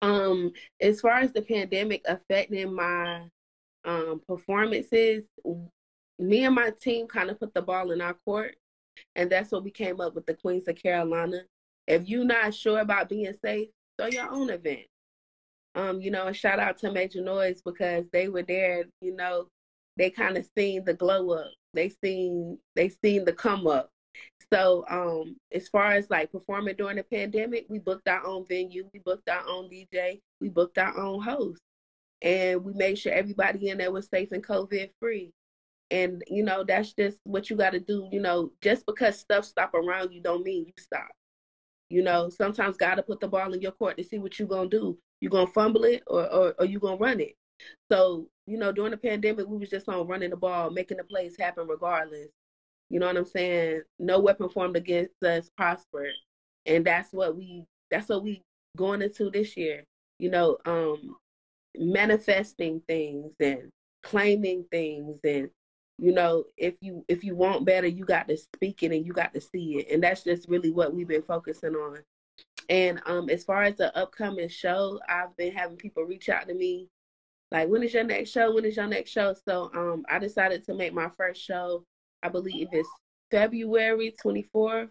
Um, 0.00 0.50
as 0.80 1.02
far 1.02 1.18
as 1.18 1.30
the 1.30 1.42
pandemic 1.42 2.00
affecting 2.08 2.74
my 2.74 3.24
um, 3.84 4.22
performances, 4.26 5.24
me 6.18 6.44
and 6.44 6.54
my 6.54 6.70
team 6.80 7.06
kind 7.06 7.28
of 7.28 7.38
put 7.38 7.52
the 7.52 7.60
ball 7.60 7.90
in 7.90 8.00
our 8.00 8.16
court, 8.24 8.56
and 9.14 9.28
that's 9.28 9.52
what 9.52 9.62
we 9.62 9.70
came 9.70 10.00
up 10.00 10.14
with 10.14 10.24
the 10.24 10.32
Queens 10.32 10.68
of 10.68 10.76
Carolina. 10.76 11.42
If 11.86 12.08
you're 12.08 12.24
not 12.24 12.54
sure 12.54 12.80
about 12.80 13.10
being 13.10 13.34
safe, 13.44 13.68
throw 13.98 14.06
your 14.06 14.30
own 14.30 14.48
event. 14.48 14.86
Um, 15.76 16.00
you 16.00 16.10
know, 16.10 16.26
and 16.26 16.34
shout 16.34 16.58
out 16.58 16.78
to 16.78 16.90
Major 16.90 17.20
Noise 17.20 17.60
because 17.62 18.06
they 18.10 18.28
were 18.28 18.42
there, 18.42 18.84
you 19.02 19.14
know, 19.14 19.48
they 19.98 20.10
kind 20.10 20.38
of 20.38 20.48
seen 20.56 20.84
the 20.84 20.94
glow 20.94 21.30
up. 21.32 21.50
They 21.74 21.90
seen 22.02 22.58
they 22.74 22.88
seen 22.88 23.24
the 23.26 23.32
come 23.32 23.66
up. 23.66 23.90
So 24.52 24.84
um 24.88 25.36
as 25.52 25.68
far 25.68 25.92
as 25.92 26.08
like 26.08 26.32
performing 26.32 26.76
during 26.76 26.96
the 26.96 27.02
pandemic, 27.02 27.66
we 27.68 27.78
booked 27.78 28.08
our 28.08 28.26
own 28.26 28.46
venue, 28.48 28.88
we 28.94 29.00
booked 29.00 29.28
our 29.28 29.46
own 29.46 29.68
DJ, 29.68 30.20
we 30.40 30.48
booked 30.48 30.78
our 30.78 30.98
own 30.98 31.22
host. 31.22 31.60
And 32.22 32.64
we 32.64 32.72
made 32.72 32.98
sure 32.98 33.12
everybody 33.12 33.68
in 33.68 33.78
there 33.78 33.92
was 33.92 34.08
safe 34.08 34.32
and 34.32 34.46
COVID 34.46 34.90
free. 34.98 35.30
And 35.90 36.22
you 36.28 36.42
know, 36.42 36.64
that's 36.64 36.94
just 36.94 37.18
what 37.24 37.50
you 37.50 37.56
gotta 37.56 37.80
do. 37.80 38.08
You 38.10 38.20
know, 38.20 38.52
just 38.62 38.86
because 38.86 39.18
stuff 39.18 39.44
stop 39.44 39.74
around 39.74 40.12
you 40.12 40.22
don't 40.22 40.42
mean 40.42 40.64
you 40.66 40.72
stop. 40.78 41.08
You 41.90 42.02
know, 42.02 42.30
sometimes 42.30 42.78
gotta 42.78 43.02
put 43.02 43.20
the 43.20 43.28
ball 43.28 43.52
in 43.52 43.60
your 43.60 43.72
court 43.72 43.98
to 43.98 44.04
see 44.04 44.18
what 44.18 44.38
you're 44.38 44.48
gonna 44.48 44.70
do. 44.70 44.98
You 45.20 45.28
gonna 45.28 45.46
fumble 45.48 45.84
it 45.84 46.02
or, 46.06 46.30
or, 46.32 46.54
or 46.58 46.64
you 46.64 46.78
gonna 46.78 46.96
run 46.96 47.20
it. 47.20 47.34
So, 47.90 48.28
you 48.46 48.58
know, 48.58 48.72
during 48.72 48.90
the 48.90 48.96
pandemic 48.96 49.46
we 49.46 49.58
was 49.58 49.70
just 49.70 49.88
on 49.88 50.06
running 50.06 50.30
the 50.30 50.36
ball, 50.36 50.70
making 50.70 50.98
the 50.98 51.04
plays 51.04 51.36
happen 51.38 51.66
regardless. 51.66 52.28
You 52.90 53.00
know 53.00 53.06
what 53.06 53.16
I'm 53.16 53.24
saying? 53.24 53.82
No 53.98 54.20
weapon 54.20 54.48
formed 54.48 54.76
against 54.76 55.22
us 55.22 55.50
prospered. 55.56 56.12
And 56.66 56.84
that's 56.84 57.12
what 57.12 57.36
we 57.36 57.64
that's 57.90 58.08
what 58.08 58.22
we 58.22 58.42
going 58.76 59.02
into 59.02 59.30
this 59.30 59.56
year. 59.56 59.84
You 60.18 60.30
know, 60.30 60.58
um 60.66 61.16
manifesting 61.78 62.80
things 62.86 63.32
and 63.40 63.70
claiming 64.02 64.64
things 64.70 65.18
and 65.24 65.50
you 65.98 66.12
know 66.12 66.44
if 66.56 66.76
you 66.80 67.04
if 67.08 67.24
you 67.24 67.34
want 67.34 67.64
better 67.64 67.86
you 67.86 68.04
got 68.04 68.28
to 68.28 68.36
speak 68.36 68.82
it 68.82 68.92
and 68.92 69.04
you 69.04 69.12
got 69.12 69.34
to 69.34 69.40
see 69.40 69.78
it 69.78 69.92
and 69.92 70.02
that's 70.02 70.22
just 70.22 70.48
really 70.48 70.70
what 70.70 70.94
we've 70.94 71.08
been 71.08 71.22
focusing 71.22 71.74
on 71.74 71.98
and 72.68 73.00
um 73.06 73.28
as 73.30 73.44
far 73.44 73.62
as 73.62 73.76
the 73.76 73.96
upcoming 73.96 74.48
show 74.48 74.98
i've 75.08 75.36
been 75.36 75.52
having 75.52 75.76
people 75.76 76.02
reach 76.04 76.28
out 76.28 76.48
to 76.48 76.54
me 76.54 76.88
like 77.52 77.68
when 77.68 77.82
is 77.82 77.94
your 77.94 78.04
next 78.04 78.30
show 78.30 78.54
when 78.54 78.64
is 78.64 78.76
your 78.76 78.86
next 78.86 79.10
show 79.10 79.34
so 79.46 79.70
um 79.74 80.04
i 80.08 80.18
decided 80.18 80.64
to 80.64 80.74
make 80.74 80.92
my 80.92 81.08
first 81.16 81.40
show 81.40 81.84
I 82.26 82.28
believe 82.28 82.68
it's 82.72 82.88
February 83.30 84.14
24th. 84.24 84.88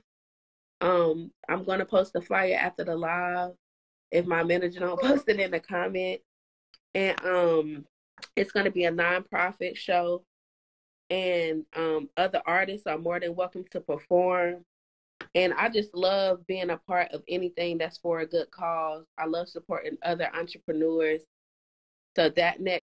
Um, 0.79 1.31
I'm 1.49 1.63
gonna 1.65 1.85
post 1.85 2.15
a 2.15 2.21
flyer 2.21 2.55
after 2.55 2.83
the 2.85 2.95
live 2.95 3.51
if 4.11 4.25
my 4.25 4.43
manager 4.43 4.79
don't 4.79 5.01
post 5.01 5.27
it 5.27 5.39
in 5.39 5.51
the 5.51 5.59
comment. 5.59 6.21
And 6.93 7.19
um 7.25 7.85
it's 8.37 8.51
gonna 8.51 8.71
be 8.71 8.85
a 8.85 8.91
nonprofit 8.91 9.75
show 9.75 10.23
and 11.09 11.65
um 11.75 12.09
other 12.15 12.41
artists 12.45 12.87
are 12.87 12.97
more 12.97 13.19
than 13.19 13.35
welcome 13.35 13.65
to 13.71 13.81
perform. 13.81 14.63
And 15.35 15.53
I 15.53 15.67
just 15.67 15.93
love 15.93 16.47
being 16.47 16.69
a 16.69 16.77
part 16.77 17.11
of 17.11 17.21
anything 17.27 17.77
that's 17.77 17.97
for 17.97 18.19
a 18.21 18.25
good 18.25 18.49
cause. 18.51 19.05
I 19.17 19.25
love 19.25 19.49
supporting 19.49 19.97
other 20.01 20.29
entrepreneurs. 20.33 21.21
So 22.15 22.29
that 22.29 22.61
next 22.61 22.85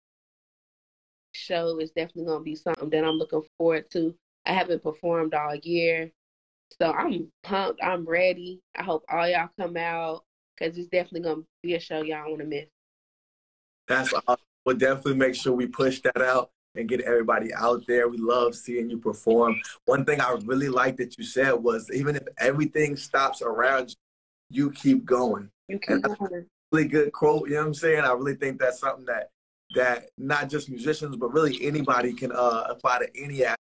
show 1.31 1.79
is 1.79 1.89
definitely 1.89 2.25
going 2.25 2.39
to 2.39 2.43
be 2.43 2.55
something 2.55 2.89
that 2.91 3.03
I'm 3.03 3.15
looking 3.15 3.41
forward 3.57 3.89
to. 3.91 4.15
I 4.45 4.53
haven't 4.53 4.83
performed 4.83 5.33
all 5.33 5.55
year. 5.55 6.11
So 6.79 6.91
I'm 6.91 7.31
pumped. 7.43 7.81
I'm 7.83 8.05
ready. 8.05 8.61
I 8.77 8.83
hope 8.83 9.03
all 9.09 9.27
y'all 9.27 9.49
come 9.59 9.75
out 9.75 10.23
because 10.55 10.77
it's 10.77 10.87
definitely 10.87 11.21
going 11.21 11.41
to 11.41 11.47
be 11.63 11.73
a 11.73 11.79
show 11.79 12.03
y'all 12.03 12.29
want 12.29 12.41
to 12.41 12.45
miss. 12.45 12.67
That's 13.87 14.13
awesome. 14.13 14.43
We'll 14.65 14.77
definitely 14.77 15.15
make 15.15 15.35
sure 15.35 15.53
we 15.53 15.67
push 15.67 16.01
that 16.01 16.21
out 16.21 16.51
and 16.75 16.89
get 16.89 17.01
everybody 17.01 17.53
out 17.53 17.85
there. 17.87 18.07
We 18.07 18.17
love 18.17 18.55
seeing 18.55 18.89
you 18.89 18.97
perform. 18.97 19.59
One 19.85 20.05
thing 20.05 20.21
I 20.21 20.35
really 20.45 20.69
like 20.69 20.97
that 20.97 21.17
you 21.17 21.23
said 21.23 21.53
was 21.53 21.89
even 21.93 22.15
if 22.15 22.23
everything 22.37 22.95
stops 22.95 23.41
around 23.41 23.89
you, 23.89 23.95
you 24.49 24.71
keep 24.71 25.05
going. 25.05 25.49
You 25.67 25.79
keep 25.79 26.01
going. 26.01 26.45
Really 26.71 26.87
good 26.87 27.11
quote. 27.11 27.47
You 27.47 27.55
know 27.55 27.61
what 27.61 27.67
I'm 27.67 27.73
saying? 27.73 27.99
I 28.03 28.11
really 28.11 28.35
think 28.35 28.59
that's 28.59 28.79
something 28.79 29.05
that 29.05 29.29
that 29.75 30.09
not 30.17 30.49
just 30.49 30.69
musicians, 30.69 31.15
but 31.15 31.33
really 31.33 31.65
anybody 31.65 32.13
can 32.13 32.31
uh, 32.31 32.65
apply 32.69 32.99
to 32.99 33.09
any 33.21 33.43
aspect 33.43 33.59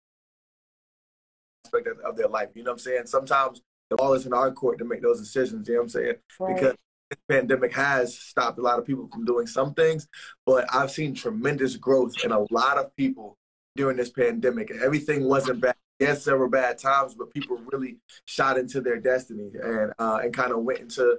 of, 1.86 1.98
of, 2.04 2.16
their 2.16 2.28
life. 2.28 2.50
You 2.54 2.62
know 2.62 2.70
what 2.70 2.76
I'm 2.76 2.78
saying? 2.78 3.06
Sometimes 3.06 3.60
the 3.90 3.96
ball 3.96 4.14
is 4.14 4.24
in 4.24 4.32
our 4.32 4.52
court 4.52 4.78
to 4.78 4.84
make 4.84 5.02
those 5.02 5.20
decisions. 5.20 5.68
You 5.68 5.74
know 5.74 5.80
what 5.80 5.84
I'm 5.84 5.88
saying? 5.90 6.14
Right. 6.38 6.54
Because 6.54 6.76
this 7.10 7.18
pandemic 7.28 7.72
has 7.74 8.18
stopped 8.18 8.58
a 8.58 8.62
lot 8.62 8.78
of 8.78 8.84
people 8.84 9.08
from 9.12 9.24
doing 9.24 9.46
some 9.46 9.74
things, 9.74 10.08
but 10.44 10.66
I've 10.72 10.90
seen 10.90 11.14
tremendous 11.14 11.76
growth 11.76 12.12
in 12.24 12.32
a 12.32 12.44
lot 12.50 12.78
of 12.78 12.94
people 12.96 13.36
during 13.76 13.96
this 13.96 14.10
pandemic. 14.10 14.70
Everything 14.70 15.24
wasn't 15.24 15.60
bad. 15.60 15.76
Yes, 15.98 16.24
there 16.24 16.38
were 16.38 16.48
bad 16.48 16.78
times, 16.78 17.14
but 17.14 17.32
people 17.32 17.58
really 17.72 17.96
shot 18.26 18.58
into 18.58 18.80
their 18.80 19.00
destiny 19.00 19.50
and 19.60 19.92
uh, 19.98 20.20
and 20.22 20.32
kind 20.32 20.52
of 20.52 20.58
went 20.58 20.80
into, 20.80 21.18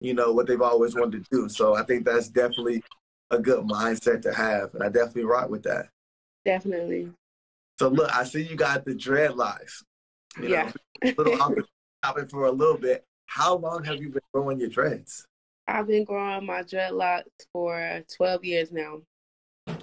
you 0.00 0.12
know, 0.12 0.32
what 0.32 0.46
they've 0.46 0.60
always 0.60 0.94
wanted 0.94 1.24
to 1.24 1.30
do. 1.30 1.48
So 1.48 1.74
I 1.74 1.82
think 1.82 2.04
that's 2.04 2.28
definitely 2.28 2.82
a 3.30 3.38
good 3.38 3.64
mindset 3.66 4.22
to 4.22 4.34
have, 4.34 4.74
and 4.74 4.82
I 4.82 4.88
definitely 4.88 5.24
rock 5.24 5.48
with 5.48 5.62
that. 5.62 5.88
Definitely. 6.44 7.12
So 7.78 7.88
look, 7.88 8.14
I 8.14 8.24
see 8.24 8.42
you 8.42 8.56
got 8.56 8.84
the 8.84 8.94
dreadlocks. 8.94 9.82
You 10.40 10.48
yeah. 10.48 10.72
Know, 11.04 11.14
little 11.16 11.56
topic 12.02 12.28
for 12.28 12.46
a 12.46 12.52
little 12.52 12.78
bit. 12.78 13.04
How 13.26 13.56
long 13.56 13.84
have 13.84 13.96
you 13.96 14.08
been 14.08 14.22
growing 14.32 14.58
your 14.58 14.70
dreads? 14.70 15.27
I've 15.68 15.86
been 15.86 16.04
growing 16.04 16.46
my 16.46 16.62
dreadlocks 16.62 17.24
for 17.52 18.02
12 18.16 18.44
years 18.44 18.72
now. 18.72 19.02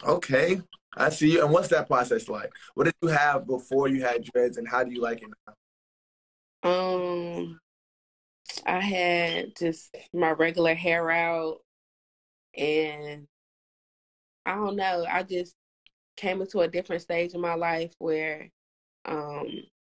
Okay, 0.04 0.60
I 0.98 1.10
see 1.10 1.34
you. 1.34 1.44
And 1.44 1.54
what's 1.54 1.68
that 1.68 1.88
process 1.88 2.28
like? 2.28 2.52
What 2.74 2.86
did 2.86 2.96
you 3.04 3.10
have 3.10 3.46
before 3.46 3.88
you 3.88 4.02
had 4.02 4.24
dreads, 4.24 4.58
and 4.58 4.68
how 4.68 4.84
do 4.84 4.92
you 4.92 5.00
like 5.00 5.22
it 5.22 5.30
now? 5.46 5.54
Um, 6.68 7.60
I 8.66 8.80
had 8.80 9.56
just 9.56 9.96
my 10.12 10.32
regular 10.32 10.74
hair 10.74 11.12
out, 11.12 11.60
and 12.58 13.28
I 14.48 14.56
don't 14.56 14.76
know. 14.76 15.06
I 15.08 15.22
just 15.22 15.54
came 16.18 16.42
into 16.42 16.62
a 16.62 16.68
different 16.68 17.04
stage 17.04 17.34
in 17.34 17.42
my 17.42 17.54
life 17.54 17.94
where 18.00 18.50
um, 19.06 19.48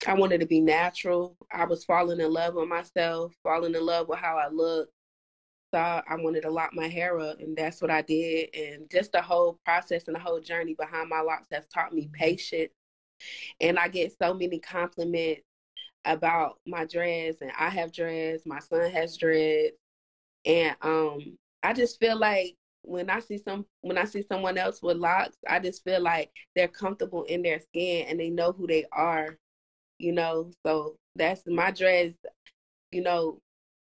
I 0.07 0.13
wanted 0.15 0.41
to 0.41 0.47
be 0.47 0.61
natural. 0.61 1.35
I 1.51 1.65
was 1.65 1.85
falling 1.85 2.21
in 2.21 2.31
love 2.31 2.55
with 2.57 2.69
myself, 2.69 3.33
falling 3.43 3.75
in 3.75 3.87
love 3.87 4.09
with 4.09 4.19
how 4.19 4.37
I 4.37 4.49
look. 4.49 4.91
So 5.75 5.79
I 5.81 6.17
wanted 6.17 6.43
to 6.43 6.51
lock 6.51 6.71
my 6.75 6.89
hair 6.89 7.19
up, 7.21 7.41
and 7.41 7.57
that's 7.57 7.83
what 7.83 7.91
I 7.91 8.03
did. 8.03 8.55
And 8.55 8.91
just 8.91 9.13
the 9.13 9.21
whole 9.23 9.59
process 9.65 10.05
and 10.07 10.17
the 10.17 10.21
whole 10.21 10.41
journey 10.41 10.75
behind 10.75 11.11
my 11.11 11.21
locks 11.21 11.49
has 11.53 11.67
taught 11.67 11.93
me 11.93 12.09
patience. 12.13 12.73
And 13.61 13.79
I 13.79 13.89
get 13.89 14.15
so 14.21 14.35
many 14.35 14.59
compliments 14.61 15.43
about 16.05 16.59
my 16.67 16.85
dreads, 16.87 17.39
and 17.43 17.53
I 17.59 17.71
have 17.71 17.93
dreads. 17.93 18.45
My 18.47 18.61
son 18.61 18.91
has 18.91 19.17
dreads, 19.17 19.77
and 20.45 20.77
um, 20.83 21.39
I 21.63 21.73
just 21.75 22.01
feel 22.01 22.19
like 22.19 22.55
when 22.83 23.11
I 23.11 23.21
see 23.21 23.39
some 23.39 23.67
when 23.83 23.99
I 23.99 24.05
see 24.05 24.23
someone 24.23 24.59
else 24.59 24.83
with 24.83 24.97
locks, 24.99 25.37
I 25.49 25.59
just 25.61 25.85
feel 25.85 26.01
like 26.03 26.31
they're 26.57 26.69
comfortable 26.69 27.25
in 27.25 27.43
their 27.43 27.61
skin 27.61 28.07
and 28.09 28.19
they 28.19 28.31
know 28.31 28.53
who 28.53 28.67
they 28.67 28.87
are, 28.93 29.37
you 29.99 30.13
know. 30.13 30.53
So 30.67 30.97
that's 31.17 31.43
my 31.47 31.71
dreads, 31.71 32.17
you 32.93 33.03
know, 33.03 33.41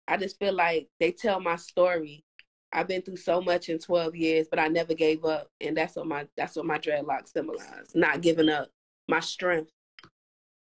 I 0.08 0.16
just 0.16 0.38
feel 0.38 0.54
like 0.54 0.88
they 1.00 1.12
tell 1.12 1.40
my 1.40 1.56
story. 1.56 2.24
I've 2.72 2.88
been 2.88 3.02
through 3.02 3.16
so 3.16 3.40
much 3.40 3.68
in 3.68 3.78
12 3.78 4.16
years, 4.16 4.48
but 4.50 4.58
I 4.58 4.68
never 4.68 4.94
gave 4.94 5.24
up. 5.24 5.48
And 5.60 5.76
that's 5.76 5.96
what 5.96 6.06
my 6.06 6.26
that's 6.36 6.56
what 6.56 6.66
my 6.66 6.78
dreadlocks 6.78 7.32
symbolize. 7.32 7.92
Not 7.94 8.20
giving 8.20 8.48
up. 8.48 8.68
My 9.08 9.20
strength. 9.20 9.70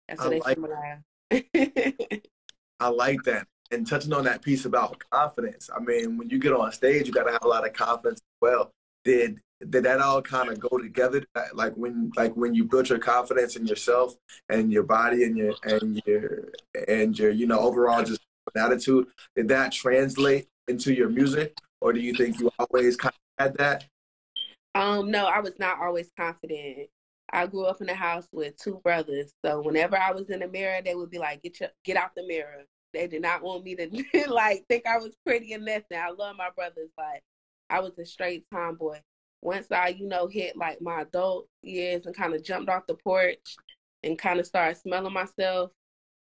That's 0.07 0.19
what 0.19 0.27
I 0.27 0.29
they 0.29 0.39
like, 0.39 0.55
symbolize. 0.55 2.21
I 2.79 2.87
like 2.87 3.23
that 3.23 3.47
and 3.71 3.87
touching 3.87 4.13
on 4.13 4.25
that 4.25 4.41
piece 4.41 4.65
about 4.65 5.01
confidence. 5.09 5.69
I 5.75 5.79
mean, 5.79 6.17
when 6.17 6.29
you 6.29 6.39
get 6.39 6.53
on 6.53 6.71
stage, 6.71 7.07
you 7.07 7.13
got 7.13 7.23
to 7.23 7.31
have 7.31 7.43
a 7.43 7.47
lot 7.47 7.65
of 7.65 7.73
confidence 7.73 8.19
as 8.19 8.41
well. 8.41 8.71
Did 9.03 9.39
did 9.69 9.83
that 9.83 10.01
all 10.01 10.21
kind 10.21 10.49
of 10.49 10.59
go 10.59 10.77
together? 10.77 11.23
Like 11.53 11.73
when 11.75 12.11
like 12.15 12.35
when 12.35 12.53
you 12.53 12.65
built 12.65 12.89
your 12.89 12.99
confidence 12.99 13.55
in 13.55 13.65
yourself 13.65 14.15
and 14.49 14.71
your 14.71 14.83
body 14.83 15.23
and 15.23 15.37
your 15.37 15.53
and 15.63 16.01
your 16.05 16.49
and 16.87 17.17
your 17.17 17.31
you 17.31 17.47
know 17.47 17.59
overall 17.59 18.03
just 18.03 18.21
attitude, 18.55 19.07
did 19.35 19.47
that 19.49 19.71
translate 19.71 20.47
into 20.67 20.93
your 20.93 21.09
music, 21.09 21.57
or 21.79 21.93
do 21.93 21.99
you 21.99 22.13
think 22.13 22.39
you 22.39 22.49
always 22.59 22.95
kind 22.95 23.13
of 23.37 23.45
had 23.45 23.57
that? 23.57 23.85
Um, 24.75 25.11
no, 25.11 25.25
I 25.25 25.39
was 25.39 25.53
not 25.59 25.79
always 25.79 26.11
confident. 26.17 26.89
I 27.33 27.47
grew 27.47 27.65
up 27.65 27.81
in 27.81 27.89
a 27.89 27.93
house 27.93 28.27
with 28.31 28.57
two 28.57 28.79
brothers, 28.83 29.33
so 29.43 29.61
whenever 29.61 29.97
I 29.97 30.11
was 30.11 30.29
in 30.29 30.39
the 30.39 30.47
mirror, 30.47 30.81
they 30.83 30.95
would 30.95 31.09
be 31.09 31.19
like, 31.19 31.41
"Get 31.41 31.59
your, 31.59 31.69
get 31.83 31.97
out 31.97 32.11
the 32.15 32.25
mirror." 32.27 32.65
They 32.93 33.07
did 33.07 33.21
not 33.21 33.41
want 33.41 33.63
me 33.63 33.75
to 33.75 33.89
like 34.29 34.65
think 34.67 34.85
I 34.85 34.97
was 34.97 35.15
pretty 35.25 35.53
and 35.53 35.65
nothing. 35.65 35.97
I 35.97 36.09
love 36.09 36.35
my 36.35 36.49
brothers, 36.55 36.89
but 36.95 37.21
I 37.69 37.79
was 37.79 37.97
a 37.97 38.05
straight 38.05 38.45
tomboy. 38.51 38.99
Once 39.41 39.71
I, 39.71 39.89
you 39.89 40.07
know, 40.07 40.27
hit 40.27 40.55
like 40.57 40.81
my 40.81 41.01
adult 41.01 41.47
years 41.63 42.05
and 42.05 42.15
kind 42.15 42.33
of 42.33 42.43
jumped 42.43 42.69
off 42.69 42.85
the 42.85 42.95
porch 42.95 43.55
and 44.03 44.19
kind 44.19 44.39
of 44.39 44.45
started 44.45 44.77
smelling 44.77 45.13
myself, 45.13 45.71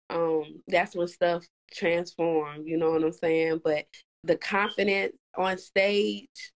um, 0.10 0.62
that's 0.68 0.96
when 0.96 1.08
stuff 1.08 1.46
transformed. 1.74 2.68
You 2.68 2.78
know 2.78 2.92
what 2.92 3.04
I'm 3.04 3.12
saying? 3.12 3.62
But 3.64 3.86
the 4.24 4.38
confidence 4.38 5.16
on 5.38 5.58
stage, 5.58 6.52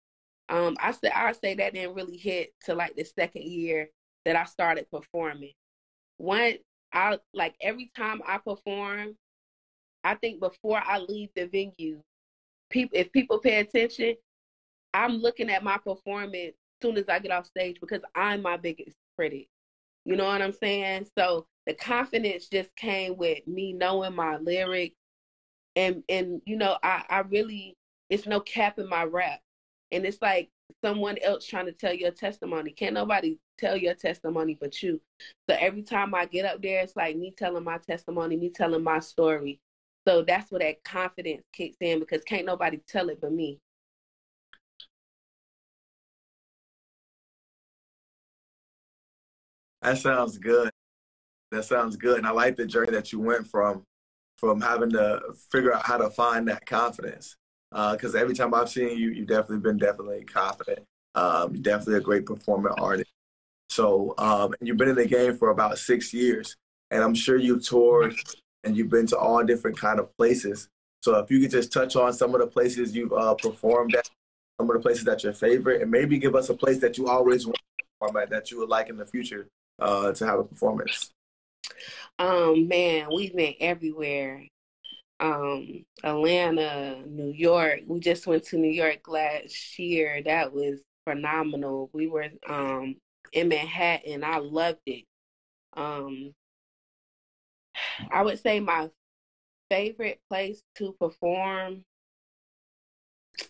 um, 0.48 0.76
I 0.80 0.92
say 0.92 1.10
I 1.14 1.32
say 1.32 1.54
that 1.54 1.74
didn't 1.74 1.94
really 1.94 2.16
hit 2.16 2.50
to 2.64 2.74
like 2.74 2.96
the 2.96 3.04
second 3.04 3.42
year 3.42 3.88
that 4.24 4.36
I 4.36 4.44
started 4.44 4.86
performing. 4.90 5.52
Once 6.18 6.58
I 6.92 7.18
like 7.34 7.54
every 7.60 7.90
time 7.96 8.22
I 8.26 8.38
perform, 8.38 9.16
I 10.04 10.14
think 10.14 10.40
before 10.40 10.82
I 10.84 10.98
leave 10.98 11.30
the 11.34 11.46
venue, 11.46 12.00
people 12.70 12.98
if 12.98 13.12
people 13.12 13.38
pay 13.38 13.60
attention, 13.60 14.14
I'm 14.94 15.18
looking 15.18 15.50
at 15.50 15.64
my 15.64 15.78
performance 15.78 16.34
as 16.34 16.54
soon 16.82 16.96
as 16.96 17.04
I 17.08 17.18
get 17.18 17.32
off 17.32 17.46
stage 17.46 17.78
because 17.80 18.00
I'm 18.14 18.42
my 18.42 18.56
biggest 18.56 18.96
critic. 19.16 19.48
You 20.08 20.16
know 20.16 20.24
what 20.24 20.40
I'm 20.40 20.54
saying? 20.54 21.06
So 21.18 21.46
the 21.66 21.74
confidence 21.74 22.48
just 22.48 22.74
came 22.76 23.18
with 23.18 23.46
me 23.46 23.74
knowing 23.74 24.14
my 24.14 24.38
lyrics 24.38 24.96
and 25.76 26.02
and 26.08 26.40
you 26.46 26.56
know, 26.56 26.78
I, 26.82 27.04
I 27.10 27.18
really 27.20 27.76
it's 28.08 28.26
no 28.26 28.40
cap 28.40 28.78
in 28.78 28.88
my 28.88 29.04
rap. 29.04 29.40
And 29.92 30.06
it's 30.06 30.22
like 30.22 30.48
someone 30.82 31.18
else 31.22 31.46
trying 31.46 31.66
to 31.66 31.72
tell 31.72 31.92
your 31.92 32.10
testimony. 32.10 32.70
Can't 32.70 32.94
nobody 32.94 33.38
tell 33.58 33.76
your 33.76 33.92
testimony 33.92 34.56
but 34.58 34.82
you. 34.82 34.98
So 35.50 35.56
every 35.60 35.82
time 35.82 36.14
I 36.14 36.24
get 36.24 36.46
up 36.46 36.62
there, 36.62 36.82
it's 36.82 36.96
like 36.96 37.14
me 37.18 37.34
telling 37.36 37.64
my 37.64 37.76
testimony, 37.78 38.38
me 38.38 38.48
telling 38.48 38.82
my 38.82 39.00
story. 39.00 39.60
So 40.06 40.22
that's 40.22 40.50
where 40.50 40.60
that 40.60 40.82
confidence 40.84 41.44
kicks 41.52 41.76
in 41.82 42.00
because 42.00 42.24
can't 42.24 42.46
nobody 42.46 42.78
tell 42.88 43.10
it 43.10 43.20
but 43.20 43.32
me. 43.32 43.60
That 49.82 49.98
sounds 49.98 50.38
good. 50.38 50.70
That 51.50 51.64
sounds 51.64 51.96
good. 51.96 52.18
And 52.18 52.26
I 52.26 52.30
like 52.30 52.56
the 52.56 52.66
journey 52.66 52.92
that 52.92 53.12
you 53.12 53.20
went 53.20 53.46
from 53.46 53.84
from 54.36 54.60
having 54.60 54.90
to 54.90 55.20
figure 55.50 55.74
out 55.74 55.84
how 55.84 55.96
to 55.96 56.10
find 56.10 56.46
that 56.48 56.64
confidence. 56.64 57.36
Because 57.70 58.14
uh, 58.14 58.18
every 58.18 58.34
time 58.34 58.54
I've 58.54 58.68
seen 58.68 58.96
you, 58.96 59.10
you've 59.10 59.26
definitely 59.26 59.58
been 59.58 59.76
definitely 59.76 60.24
confident. 60.24 60.80
Um, 61.14 61.54
you're 61.54 61.62
definitely 61.62 61.96
a 61.96 62.00
great 62.00 62.24
performing 62.24 62.72
artist. 62.78 63.10
So, 63.68 64.14
um, 64.16 64.54
you've 64.60 64.76
been 64.76 64.88
in 64.88 64.96
the 64.96 65.06
game 65.06 65.36
for 65.36 65.50
about 65.50 65.78
six 65.78 66.14
years, 66.14 66.56
and 66.90 67.02
I'm 67.02 67.14
sure 67.14 67.36
you've 67.36 67.66
toured 67.66 68.14
and 68.64 68.76
you've 68.76 68.88
been 68.88 69.06
to 69.08 69.18
all 69.18 69.44
different 69.44 69.78
kind 69.78 70.00
of 70.00 70.16
places. 70.16 70.68
So, 71.02 71.16
if 71.18 71.30
you 71.30 71.40
could 71.40 71.50
just 71.50 71.72
touch 71.72 71.94
on 71.96 72.12
some 72.14 72.34
of 72.34 72.40
the 72.40 72.46
places 72.46 72.96
you've 72.96 73.12
uh, 73.12 73.34
performed 73.34 73.94
at, 73.94 74.08
some 74.58 74.70
of 74.70 74.74
the 74.74 74.80
places 74.80 75.04
that 75.04 75.22
your 75.22 75.34
favorite, 75.34 75.82
and 75.82 75.90
maybe 75.90 76.18
give 76.18 76.34
us 76.34 76.48
a 76.48 76.54
place 76.54 76.78
that 76.78 76.96
you 76.96 77.08
always 77.08 77.46
want 77.46 77.58
to 77.78 77.84
perform 78.00 78.22
at 78.22 78.30
that 78.30 78.50
you 78.50 78.58
would 78.58 78.70
like 78.70 78.88
in 78.88 78.96
the 78.96 79.06
future 79.06 79.46
uh, 79.78 80.12
to 80.12 80.26
have 80.26 80.38
a 80.38 80.44
performance. 80.44 81.10
Um, 82.18 82.68
man, 82.68 83.08
we've 83.14 83.34
been 83.34 83.54
everywhere. 83.60 84.44
Um, 85.20 85.84
Atlanta, 86.04 87.02
New 87.06 87.32
York. 87.32 87.80
We 87.86 88.00
just 88.00 88.26
went 88.26 88.44
to 88.46 88.56
New 88.56 88.70
York 88.70 89.08
last 89.08 89.78
year. 89.78 90.22
That 90.24 90.52
was 90.52 90.80
phenomenal. 91.04 91.90
We 91.92 92.06
were 92.06 92.28
um 92.48 92.96
in 93.32 93.48
Manhattan. 93.48 94.24
I 94.24 94.38
loved 94.38 94.80
it. 94.86 95.04
Um, 95.76 96.34
I 98.10 98.22
would 98.22 98.40
say 98.40 98.60
my 98.60 98.90
favorite 99.70 100.20
place 100.28 100.62
to 100.76 100.94
perform 100.98 101.84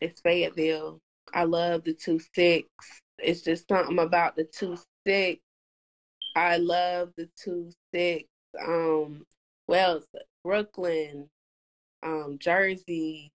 is 0.00 0.20
Fayetteville. 0.20 1.00
I 1.32 1.44
love 1.44 1.84
the 1.84 1.94
two 1.94 2.20
six. 2.34 2.68
It's 3.18 3.42
just 3.42 3.68
something 3.68 3.98
about 3.98 4.36
the 4.36 4.44
two 4.44 4.76
six. 5.06 5.40
I 6.34 6.56
love 6.58 7.12
the 7.16 7.28
two 7.36 7.70
six. 7.92 8.24
Um, 8.60 9.24
well, 9.66 10.02
Brooklyn, 10.44 11.28
um, 12.02 12.38
Jersey, 12.40 13.32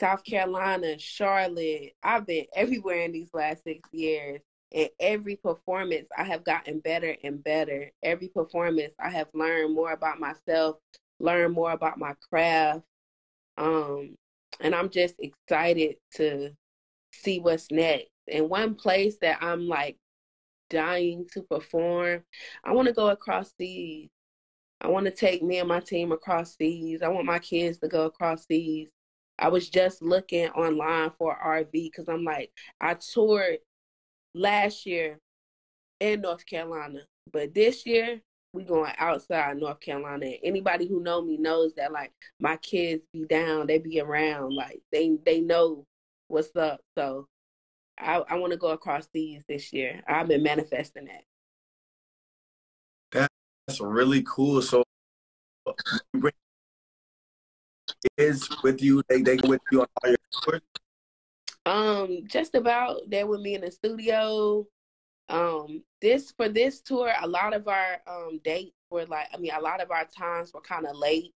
South 0.00 0.24
Carolina, 0.24 0.98
Charlotte. 0.98 1.92
I've 2.02 2.26
been 2.26 2.46
everywhere 2.54 3.02
in 3.02 3.12
these 3.12 3.30
last 3.32 3.64
six 3.64 3.88
years. 3.92 4.40
And 4.74 4.88
every 4.98 5.36
performance, 5.36 6.08
I 6.16 6.24
have 6.24 6.44
gotten 6.44 6.80
better 6.80 7.14
and 7.22 7.44
better. 7.44 7.90
Every 8.02 8.28
performance, 8.28 8.94
I 8.98 9.10
have 9.10 9.28
learned 9.34 9.74
more 9.74 9.92
about 9.92 10.18
myself, 10.18 10.76
learned 11.20 11.54
more 11.54 11.72
about 11.72 11.98
my 11.98 12.14
craft. 12.30 12.82
Um, 13.58 14.16
and 14.60 14.74
I'm 14.74 14.88
just 14.88 15.14
excited 15.18 15.96
to 16.14 16.52
see 17.12 17.38
what's 17.38 17.70
next. 17.70 18.08
And 18.28 18.48
one 18.48 18.74
place 18.74 19.18
that 19.20 19.42
I'm 19.42 19.68
like 19.68 19.98
dying 20.72 21.26
to 21.32 21.42
perform, 21.42 22.24
I 22.64 22.72
want 22.72 22.88
to 22.88 22.94
go 22.94 23.10
across 23.10 23.52
seas. 23.58 24.08
I 24.80 24.88
want 24.88 25.06
to 25.06 25.12
take 25.12 25.42
me 25.42 25.58
and 25.58 25.68
my 25.68 25.80
team 25.80 26.10
across 26.10 26.56
seas. 26.56 27.02
I 27.02 27.08
want 27.08 27.26
my 27.26 27.38
kids 27.38 27.78
to 27.78 27.88
go 27.88 28.06
across 28.06 28.46
seas. 28.46 28.88
I 29.38 29.48
was 29.48 29.68
just 29.68 30.02
looking 30.02 30.48
online 30.48 31.10
for 31.10 31.36
RV 31.44 31.70
because 31.72 32.08
I'm 32.08 32.24
like, 32.24 32.50
I 32.80 32.94
toured 32.94 33.58
last 34.34 34.86
year 34.86 35.18
in 36.00 36.22
North 36.22 36.44
Carolina, 36.46 37.00
but 37.32 37.54
this 37.54 37.86
year 37.86 38.20
we 38.52 38.64
going 38.64 38.92
outside 38.98 39.56
North 39.56 39.80
Carolina. 39.80 40.26
Anybody 40.42 40.86
who 40.86 41.02
know 41.02 41.22
me 41.22 41.36
knows 41.36 41.72
that 41.74 41.92
like 41.92 42.12
my 42.40 42.56
kids 42.58 43.02
be 43.12 43.24
down, 43.24 43.66
they 43.66 43.78
be 43.78 44.00
around, 44.00 44.54
like 44.54 44.80
they 44.90 45.16
they 45.24 45.40
know 45.40 45.84
what's 46.28 46.54
up. 46.56 46.80
So 46.96 47.26
I, 47.98 48.22
I 48.28 48.34
want 48.36 48.52
to 48.52 48.58
go 48.58 48.70
across 48.70 49.08
these 49.12 49.44
this 49.48 49.72
year. 49.72 50.02
I've 50.08 50.28
been 50.28 50.42
manifesting 50.42 51.06
that. 51.06 51.24
That's 53.68 53.80
really 53.80 54.24
cool. 54.26 54.60
So 54.60 54.82
is 58.18 58.48
with 58.62 58.82
you. 58.82 59.02
They 59.08 59.22
they 59.22 59.36
with 59.44 59.60
you 59.70 59.82
on 59.82 59.86
all 60.02 60.10
your 60.10 60.18
tours. 60.42 60.60
Um, 61.64 62.24
just 62.26 62.54
about. 62.54 63.02
They're 63.08 63.26
with 63.26 63.40
me 63.40 63.54
in 63.54 63.60
the 63.60 63.70
studio. 63.70 64.66
Um, 65.28 65.82
this 66.00 66.32
for 66.32 66.48
this 66.48 66.80
tour, 66.80 67.12
a 67.20 67.26
lot 67.26 67.54
of 67.54 67.68
our 67.68 67.98
um 68.06 68.40
dates 68.44 68.76
were 68.90 69.06
like, 69.06 69.28
I 69.32 69.38
mean, 69.38 69.52
a 69.56 69.60
lot 69.60 69.80
of 69.80 69.90
our 69.90 70.04
times 70.04 70.52
were 70.52 70.60
kind 70.60 70.86
of 70.86 70.96
late, 70.96 71.32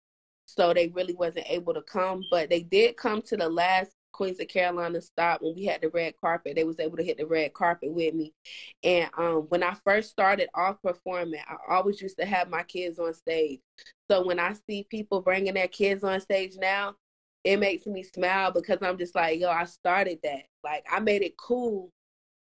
so 0.46 0.72
they 0.72 0.88
really 0.88 1.14
wasn't 1.14 1.46
able 1.48 1.74
to 1.74 1.82
come. 1.82 2.22
But 2.30 2.50
they 2.50 2.62
did 2.62 2.96
come 2.96 3.22
to 3.22 3.36
the 3.36 3.48
last 3.48 3.92
Queens 4.14 4.40
of 4.40 4.48
Carolina 4.48 5.00
stop 5.00 5.42
when 5.42 5.54
we 5.54 5.64
had 5.64 5.82
the 5.82 5.88
red 5.88 6.14
carpet. 6.20 6.54
They 6.54 6.64
was 6.64 6.78
able 6.78 6.96
to 6.96 7.02
hit 7.02 7.18
the 7.18 7.26
red 7.26 7.52
carpet 7.52 7.92
with 7.92 8.14
me. 8.14 8.32
And 8.82 9.10
um, 9.18 9.46
when 9.48 9.62
I 9.62 9.76
first 9.84 10.10
started 10.10 10.48
off 10.54 10.76
performing, 10.82 11.40
I 11.46 11.74
always 11.74 12.00
used 12.00 12.18
to 12.18 12.24
have 12.24 12.48
my 12.48 12.62
kids 12.62 12.98
on 12.98 13.12
stage. 13.12 13.60
So 14.10 14.24
when 14.24 14.38
I 14.38 14.54
see 14.68 14.86
people 14.88 15.20
bringing 15.20 15.54
their 15.54 15.68
kids 15.68 16.04
on 16.04 16.20
stage 16.20 16.54
now, 16.56 16.94
it 17.42 17.58
makes 17.58 17.86
me 17.86 18.04
smile 18.04 18.52
because 18.52 18.78
I'm 18.80 18.96
just 18.96 19.14
like, 19.14 19.40
yo, 19.40 19.50
I 19.50 19.64
started 19.64 20.20
that. 20.22 20.44
Like 20.62 20.86
I 20.90 21.00
made 21.00 21.22
it 21.22 21.36
cool 21.36 21.90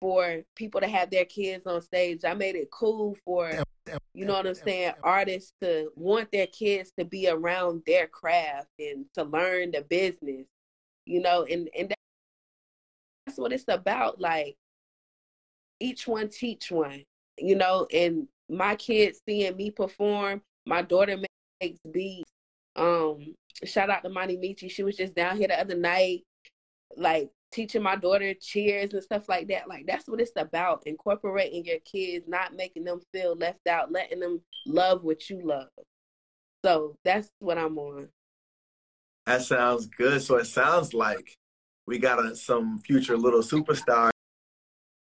for 0.02 0.42
people 0.56 0.82
to 0.82 0.88
have 0.88 1.10
their 1.10 1.26
kids 1.26 1.66
on 1.66 1.82
stage. 1.82 2.26
I 2.26 2.34
made 2.34 2.56
it 2.56 2.70
cool 2.72 3.16
for 3.24 3.64
you 4.14 4.26
know 4.26 4.34
what 4.34 4.46
I'm 4.46 4.56
saying, 4.56 4.94
artists 5.04 5.54
to 5.62 5.90
want 5.96 6.32
their 6.32 6.48
kids 6.48 6.92
to 7.00 7.06
be 7.06 7.30
around 7.30 7.84
their 7.88 8.08
craft 8.08 8.68
and 8.78 9.06
to 9.14 9.24
learn 9.24 9.72
the 9.72 9.82
business 9.82 10.48
you 11.06 11.22
know, 11.22 11.46
and 11.50 11.70
and 11.78 11.94
that's 13.26 13.38
what 13.38 13.54
it's 13.54 13.66
about. 13.68 14.20
Like 14.20 14.56
each 15.80 16.08
one 16.08 16.30
teach 16.30 16.72
one, 16.72 17.04
you 17.38 17.56
know, 17.56 17.88
and 17.94 18.28
my 18.50 18.76
kids 18.76 19.22
seeing 19.28 19.56
me 19.56 19.72
perform, 19.72 20.42
my 20.66 20.82
daughter 20.82 21.18
makes 21.62 21.80
beats. 21.92 22.30
Um, 22.76 23.36
shout 23.66 23.90
out 23.90 24.04
to 24.04 24.10
Monty 24.10 24.38
Michi. 24.38 24.70
She 24.70 24.84
was 24.84 24.96
just 24.96 25.16
down 25.16 25.38
here 25.38 25.48
the 25.48 25.60
other 25.60 25.76
night, 25.76 26.24
like 26.96 27.30
teaching 27.52 27.84
my 27.84 27.96
daughter 27.96 28.34
cheers 28.40 28.94
and 28.94 29.04
stuff 29.04 29.28
like 29.28 29.48
that. 29.50 29.68
Like 29.68 29.86
that's 29.88 30.08
what 30.08 30.22
it's 30.22 30.32
about. 30.38 30.84
Incorporating 30.86 31.66
your 31.66 31.80
kids, 31.80 32.26
not 32.28 32.56
making 32.56 32.84
them 32.86 33.02
feel 33.14 33.36
left 33.36 33.68
out, 33.68 33.92
letting 33.92 34.20
them 34.20 34.42
love 34.66 35.04
what 35.04 35.30
you 35.30 35.42
love. 35.44 35.68
So 36.64 36.96
that's 37.04 37.30
what 37.40 37.58
I'm 37.58 37.78
on. 37.78 38.10
That 39.32 39.44
sounds 39.44 39.88
good. 39.88 40.22
So 40.22 40.36
it 40.36 40.46
sounds 40.48 40.94
like 40.94 41.38
we 41.88 42.00
got 42.00 42.20
a, 42.20 42.36
some 42.36 42.80
future 42.80 43.16
little 43.16 43.40
superstar 43.40 44.10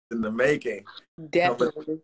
in 0.10 0.22
the 0.22 0.32
making. 0.32 0.86
Definitely. 1.32 2.00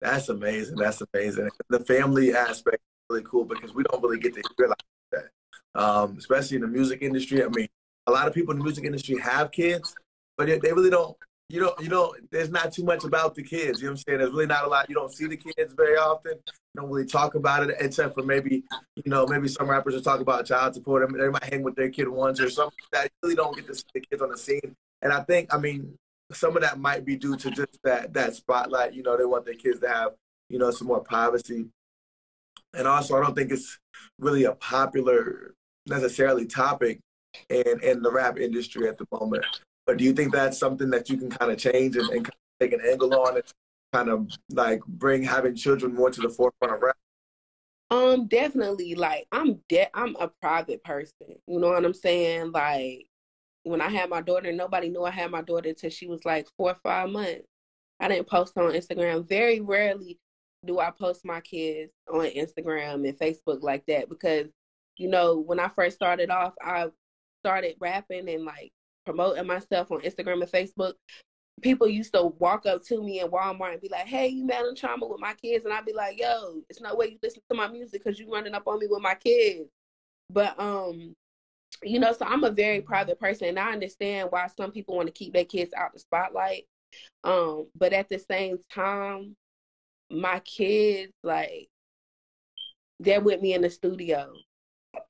That's 0.00 0.28
amazing. 0.28 0.76
That's 0.76 1.02
amazing. 1.12 1.48
The 1.70 1.80
family 1.80 2.32
aspect 2.32 2.76
is 2.76 3.10
really 3.10 3.24
cool 3.24 3.46
because 3.46 3.74
we 3.74 3.82
don't 3.82 4.00
really 4.00 4.20
get 4.20 4.34
to 4.36 4.42
hear 4.56 4.68
like 4.68 4.78
that, 5.10 5.24
um, 5.74 6.14
especially 6.16 6.54
in 6.54 6.62
the 6.62 6.68
music 6.68 7.02
industry. 7.02 7.42
I 7.42 7.48
mean, 7.48 7.66
a 8.06 8.12
lot 8.12 8.28
of 8.28 8.32
people 8.32 8.52
in 8.52 8.58
the 8.58 8.64
music 8.64 8.84
industry 8.84 9.18
have 9.18 9.50
kids, 9.50 9.92
but 10.38 10.46
they 10.46 10.72
really 10.72 10.90
don't 10.90 11.16
you 11.48 11.60
know, 11.60 11.74
you 11.80 11.88
know, 11.88 12.14
there's 12.32 12.50
not 12.50 12.72
too 12.72 12.84
much 12.84 13.04
about 13.04 13.34
the 13.34 13.42
kids. 13.42 13.80
You 13.80 13.86
know 13.86 13.92
what 13.92 14.00
I'm 14.00 14.04
saying? 14.04 14.18
There's 14.18 14.32
really 14.32 14.46
not 14.46 14.64
a 14.64 14.68
lot. 14.68 14.88
You 14.88 14.96
don't 14.96 15.12
see 15.12 15.26
the 15.26 15.36
kids 15.36 15.74
very 15.74 15.96
often. 15.96 16.32
You 16.32 16.80
don't 16.80 16.90
really 16.90 17.06
talk 17.06 17.36
about 17.36 17.68
it, 17.68 17.76
except 17.78 18.14
for 18.14 18.22
maybe, 18.22 18.64
you 18.96 19.10
know, 19.10 19.26
maybe 19.26 19.46
some 19.46 19.70
rappers 19.70 19.94
will 19.94 20.02
talk 20.02 20.20
about 20.20 20.46
child 20.46 20.74
support. 20.74 21.04
I 21.04 21.12
mean, 21.12 21.22
they 21.22 21.28
might 21.28 21.44
hang 21.44 21.62
with 21.62 21.76
their 21.76 21.88
kid 21.88 22.08
once 22.08 22.40
or 22.40 22.50
something 22.50 22.76
that. 22.92 23.10
Really 23.22 23.36
don't 23.36 23.56
get 23.56 23.66
to 23.68 23.74
see 23.74 23.84
the 23.94 24.00
kids 24.00 24.22
on 24.22 24.30
the 24.30 24.38
scene. 24.38 24.74
And 25.02 25.12
I 25.12 25.22
think, 25.22 25.52
I 25.54 25.58
mean, 25.58 25.96
some 26.32 26.56
of 26.56 26.62
that 26.62 26.78
might 26.78 27.04
be 27.04 27.16
due 27.16 27.36
to 27.36 27.50
just 27.50 27.78
that 27.84 28.12
that 28.14 28.34
spotlight. 28.34 28.94
You 28.94 29.02
know, 29.02 29.16
they 29.16 29.24
want 29.24 29.44
their 29.44 29.54
kids 29.54 29.80
to 29.80 29.88
have, 29.88 30.12
you 30.48 30.58
know, 30.58 30.70
some 30.70 30.88
more 30.88 31.00
privacy. 31.00 31.66
And 32.74 32.88
also, 32.88 33.16
I 33.16 33.22
don't 33.22 33.34
think 33.34 33.52
it's 33.52 33.78
really 34.18 34.44
a 34.44 34.52
popular 34.52 35.54
necessarily 35.86 36.46
topic 36.46 36.98
in 37.48 37.80
in 37.82 38.02
the 38.02 38.10
rap 38.10 38.38
industry 38.38 38.88
at 38.88 38.98
the 38.98 39.06
moment. 39.12 39.44
But 39.86 39.98
do 39.98 40.04
you 40.04 40.12
think 40.12 40.32
that's 40.32 40.58
something 40.58 40.90
that 40.90 41.08
you 41.08 41.16
can 41.16 41.30
kind 41.30 41.52
of 41.52 41.58
change 41.58 41.96
and, 41.96 42.08
and 42.08 42.24
kind 42.24 42.28
of 42.28 42.58
take 42.60 42.72
an 42.72 42.80
angle 42.86 43.14
on 43.14 43.36
and 43.36 43.44
kind 43.92 44.08
of 44.08 44.28
like 44.50 44.84
bring 44.86 45.22
having 45.22 45.54
children 45.54 45.94
more 45.94 46.10
to 46.10 46.20
the 46.20 46.28
forefront 46.28 46.74
of 46.74 46.82
rap? 46.82 46.96
Um, 47.90 48.26
definitely. 48.26 48.96
Like 48.96 49.26
I'm 49.30 49.60
de- 49.68 49.96
I'm 49.96 50.16
a 50.16 50.28
private 50.42 50.82
person. 50.82 51.36
You 51.46 51.60
know 51.60 51.68
what 51.68 51.84
I'm 51.84 51.94
saying? 51.94 52.50
Like 52.50 53.06
when 53.62 53.80
I 53.80 53.88
had 53.88 54.10
my 54.10 54.20
daughter, 54.20 54.52
nobody 54.52 54.88
knew 54.88 55.04
I 55.04 55.10
had 55.10 55.30
my 55.30 55.42
daughter 55.42 55.68
until 55.68 55.90
she 55.90 56.06
was 56.06 56.24
like 56.24 56.48
four 56.56 56.70
or 56.70 56.78
five 56.82 57.10
months. 57.10 57.46
I 58.00 58.08
didn't 58.08 58.28
post 58.28 58.58
on 58.58 58.72
Instagram. 58.72 59.28
Very 59.28 59.60
rarely 59.60 60.18
do 60.64 60.80
I 60.80 60.90
post 60.90 61.24
my 61.24 61.40
kids 61.40 61.92
on 62.12 62.26
Instagram 62.26 63.08
and 63.08 63.18
Facebook 63.18 63.62
like 63.62 63.84
that 63.86 64.08
because, 64.08 64.48
you 64.96 65.08
know, 65.08 65.38
when 65.38 65.60
I 65.60 65.68
first 65.68 65.96
started 65.96 66.28
off, 66.30 66.54
I 66.60 66.88
started 67.42 67.76
rapping 67.80 68.28
and 68.28 68.44
like 68.44 68.72
promoting 69.06 69.46
myself 69.46 69.90
on 69.90 70.02
Instagram 70.02 70.42
and 70.42 70.52
Facebook. 70.52 70.94
People 71.62 71.88
used 71.88 72.12
to 72.12 72.24
walk 72.38 72.66
up 72.66 72.82
to 72.84 73.02
me 73.02 73.20
in 73.20 73.28
Walmart 73.28 73.72
and 73.72 73.80
be 73.80 73.88
like, 73.88 74.06
"Hey, 74.06 74.28
you 74.28 74.44
Madam 74.44 74.74
Trauma 74.76 75.06
with 75.06 75.20
my 75.20 75.32
kids," 75.34 75.64
and 75.64 75.72
I'd 75.72 75.86
be 75.86 75.94
like, 75.94 76.20
"Yo, 76.20 76.60
it's 76.68 76.82
no 76.82 76.94
way 76.94 77.06
you 77.08 77.18
listen 77.22 77.42
to 77.48 77.56
my 77.56 77.68
music 77.68 78.04
because 78.04 78.18
you 78.18 78.30
running 78.30 78.54
up 78.54 78.66
on 78.66 78.78
me 78.78 78.86
with 78.88 79.00
my 79.00 79.14
kids." 79.14 79.70
But 80.28 80.58
um, 80.60 81.14
you 81.82 81.98
know, 81.98 82.12
so 82.12 82.26
I'm 82.26 82.44
a 82.44 82.50
very 82.50 82.82
private 82.82 83.18
person, 83.18 83.48
and 83.48 83.58
I 83.58 83.72
understand 83.72 84.28
why 84.30 84.48
some 84.48 84.70
people 84.72 84.96
want 84.96 85.06
to 85.06 85.12
keep 85.12 85.32
their 85.32 85.46
kids 85.46 85.72
out 85.74 85.94
the 85.94 85.98
spotlight. 86.00 86.66
Um, 87.24 87.68
but 87.74 87.94
at 87.94 88.08
the 88.10 88.18
same 88.18 88.58
time, 88.70 89.36
my 90.10 90.40
kids 90.40 91.12
like 91.22 91.68
they're 93.00 93.20
with 93.20 93.40
me 93.40 93.54
in 93.54 93.62
the 93.62 93.70
studio 93.70 94.32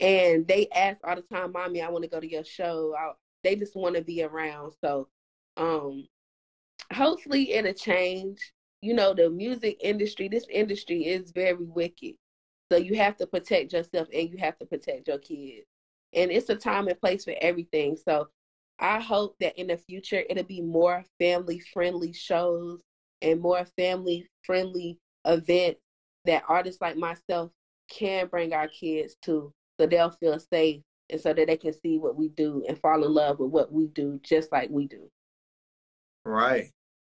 and 0.00 0.46
they 0.48 0.66
ask 0.74 0.98
all 1.04 1.16
the 1.16 1.22
time 1.22 1.52
mommy 1.52 1.80
i 1.80 1.88
want 1.88 2.02
to 2.02 2.10
go 2.10 2.18
to 2.18 2.30
your 2.30 2.44
show 2.44 2.94
they 3.46 3.56
just 3.56 3.76
want 3.76 3.96
to 3.96 4.02
be 4.02 4.22
around. 4.24 4.74
So 4.84 5.08
um 5.56 6.06
hopefully 6.92 7.52
it'll 7.52 7.72
change. 7.74 8.52
You 8.82 8.94
know 8.94 9.14
the 9.14 9.30
music 9.30 9.78
industry 9.80 10.28
this 10.28 10.46
industry 10.50 11.06
is 11.06 11.32
very 11.32 11.54
wicked. 11.64 12.14
So 12.72 12.78
you 12.78 12.96
have 12.96 13.16
to 13.18 13.26
protect 13.26 13.72
yourself 13.72 14.08
and 14.14 14.30
you 14.30 14.38
have 14.38 14.58
to 14.58 14.66
protect 14.66 15.08
your 15.08 15.18
kids. 15.18 15.66
And 16.14 16.30
it's 16.32 16.50
a 16.50 16.56
time 16.56 16.88
and 16.88 17.00
place 17.00 17.24
for 17.24 17.34
everything. 17.40 17.96
So 17.96 18.28
i 18.78 19.00
hope 19.00 19.36
that 19.40 19.58
in 19.58 19.68
the 19.68 19.78
future 19.78 20.22
it'll 20.28 20.44
be 20.44 20.60
more 20.60 21.04
family 21.18 21.60
friendly 21.72 22.12
shows 22.12 22.82
and 23.22 23.40
more 23.40 23.66
family 23.78 24.28
friendly 24.44 24.98
events 25.24 25.80
that 26.26 26.42
artists 26.48 26.80
like 26.80 26.96
myself 26.96 27.50
can 27.90 28.26
bring 28.26 28.52
our 28.52 28.68
kids 28.68 29.16
to 29.22 29.52
so 29.80 29.86
they'll 29.86 30.10
feel 30.10 30.38
safe 30.38 30.82
and 31.10 31.20
so 31.20 31.32
that 31.32 31.46
they 31.46 31.56
can 31.56 31.72
see 31.72 31.98
what 31.98 32.16
we 32.16 32.28
do 32.28 32.64
and 32.68 32.78
fall 32.78 33.04
in 33.04 33.12
love 33.12 33.38
with 33.38 33.50
what 33.50 33.72
we 33.72 33.86
do 33.88 34.20
just 34.22 34.50
like 34.52 34.70
we 34.70 34.86
do. 34.86 35.10
Right. 36.24 36.70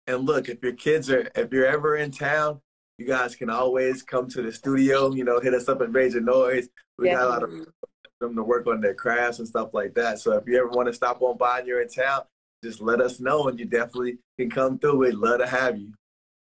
And 0.07 0.25
look, 0.25 0.49
if 0.49 0.61
your 0.63 0.73
kids 0.73 1.09
are 1.09 1.29
if 1.35 1.51
you're 1.51 1.65
ever 1.65 1.97
in 1.97 2.11
town, 2.11 2.61
you 2.97 3.05
guys 3.05 3.35
can 3.35 3.49
always 3.49 4.03
come 4.03 4.27
to 4.29 4.41
the 4.41 4.51
studio, 4.51 5.13
you 5.13 5.23
know, 5.23 5.39
hit 5.39 5.53
us 5.53 5.67
up 5.67 5.81
at 5.81 5.91
Major 5.91 6.21
Noise. 6.21 6.69
We 6.97 7.09
Definitely. 7.09 7.29
got 7.29 7.43
a 7.43 7.51
lot 7.51 7.61
of 7.61 7.67
them 8.19 8.35
to 8.35 8.43
work 8.43 8.67
on 8.67 8.79
their 8.79 8.93
crafts 8.93 9.39
and 9.39 9.47
stuff 9.47 9.73
like 9.73 9.93
that. 9.95 10.19
So 10.19 10.33
if 10.33 10.43
you 10.47 10.57
ever 10.59 10.69
want 10.69 10.87
to 10.87 10.93
stop 10.93 11.21
on 11.21 11.37
by 11.37 11.59
and 11.59 11.67
you're 11.67 11.81
in 11.81 11.89
town, 11.89 12.21
just 12.63 12.79
let 12.79 13.01
us 13.01 13.19
know 13.19 13.47
and 13.47 13.59
you 13.59 13.65
definitely 13.65 14.19
can 14.39 14.49
come 14.49 14.77
through. 14.77 14.97
We'd 14.97 15.15
love 15.15 15.39
to 15.39 15.47
have 15.47 15.77
you. 15.77 15.93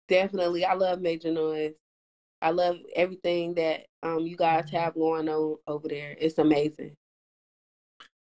Definitely. 0.08 0.66
I 0.66 0.74
love 0.74 1.02
Major 1.02 1.32
Noise. 1.32 1.74
I 2.42 2.52
love 2.52 2.78
everything 2.96 3.56
that 3.56 3.88
um, 4.04 4.20
you 4.20 4.38
guys 4.38 4.70
have 4.72 4.94
going 4.94 5.28
on 5.28 5.58
over 5.68 5.88
there. 5.88 6.16
It's 6.20 6.38
amazing. 6.38 6.96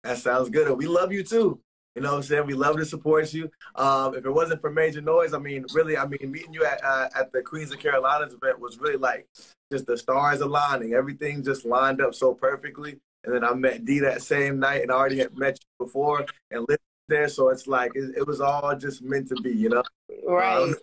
That 0.03 0.17
sounds 0.17 0.49
good. 0.49 0.75
We 0.77 0.87
love 0.87 1.11
you 1.11 1.23
too. 1.23 1.59
You 1.95 2.01
know 2.01 2.11
what 2.11 2.17
I'm 2.17 2.23
saying? 2.23 2.45
We 2.45 2.53
love 2.53 2.77
to 2.77 2.85
support 2.85 3.33
you. 3.33 3.49
Um, 3.75 4.15
if 4.15 4.25
it 4.25 4.31
wasn't 4.31 4.61
for 4.61 4.71
Major 4.71 5.01
Noise, 5.01 5.33
I 5.33 5.39
mean, 5.39 5.65
really, 5.73 5.97
I 5.97 6.05
mean, 6.05 6.31
meeting 6.31 6.53
you 6.53 6.63
at 6.63 6.83
uh, 6.83 7.09
at 7.13 7.33
the 7.33 7.41
Queens 7.41 7.71
of 7.73 7.79
Carolinas 7.79 8.33
event 8.33 8.59
was 8.59 8.79
really 8.79 8.95
like 8.97 9.27
just 9.71 9.85
the 9.87 9.97
stars 9.97 10.39
aligning. 10.39 10.93
Everything 10.93 11.43
just 11.43 11.65
lined 11.65 12.01
up 12.01 12.15
so 12.15 12.33
perfectly. 12.33 12.99
And 13.23 13.35
then 13.35 13.43
I 13.43 13.53
met 13.53 13.85
D 13.85 13.99
that 13.99 14.21
same 14.21 14.59
night 14.59 14.81
and 14.81 14.91
I 14.91 14.95
already 14.95 15.19
had 15.19 15.37
met 15.37 15.59
you 15.61 15.85
before 15.85 16.25
and 16.49 16.65
lived 16.67 16.81
there. 17.07 17.27
So 17.27 17.49
it's 17.49 17.67
like, 17.67 17.91
it, 17.93 18.15
it 18.17 18.25
was 18.25 18.41
all 18.41 18.75
just 18.75 19.03
meant 19.03 19.27
to 19.29 19.35
be, 19.35 19.51
you 19.51 19.69
know? 19.69 19.83
Right. 20.25 20.57
Um, 20.57 20.75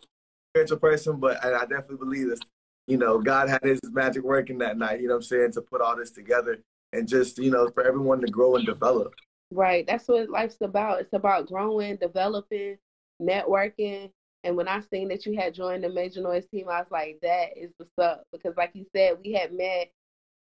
spiritual 0.52 0.78
person, 0.78 1.16
but 1.18 1.44
I, 1.44 1.54
I 1.54 1.60
definitely 1.60 1.96
believe 1.96 2.28
this. 2.28 2.40
You 2.86 2.96
know, 2.96 3.18
God 3.18 3.48
had 3.48 3.62
His 3.62 3.80
magic 3.90 4.22
working 4.22 4.58
that 4.58 4.78
night. 4.78 5.00
You 5.00 5.08
know 5.08 5.14
what 5.14 5.24
I'm 5.24 5.24
saying 5.24 5.52
to 5.52 5.62
put 5.62 5.80
all 5.80 5.96
this 5.96 6.10
together 6.10 6.58
and 6.92 7.08
just 7.08 7.38
you 7.38 7.50
know 7.50 7.68
for 7.70 7.86
everyone 7.86 8.20
to 8.20 8.26
grow 8.28 8.56
and 8.56 8.66
develop. 8.66 9.12
Right. 9.50 9.86
That's 9.86 10.06
what 10.08 10.28
life's 10.28 10.58
about. 10.60 11.00
It's 11.00 11.14
about 11.14 11.46
growing, 11.46 11.96
developing, 11.96 12.76
networking. 13.20 14.10
And 14.44 14.56
when 14.56 14.68
I 14.68 14.80
seen 14.80 15.08
that 15.08 15.26
you 15.26 15.36
had 15.36 15.54
joined 15.54 15.84
the 15.84 15.88
Major 15.88 16.20
Noise 16.20 16.46
team, 16.46 16.68
I 16.68 16.80
was 16.80 16.90
like, 16.90 17.18
that 17.22 17.56
is 17.56 17.70
what's 17.76 17.98
up. 17.98 18.24
Because 18.30 18.56
like 18.56 18.70
you 18.74 18.84
said, 18.94 19.18
we 19.24 19.32
had 19.32 19.52
met 19.52 19.90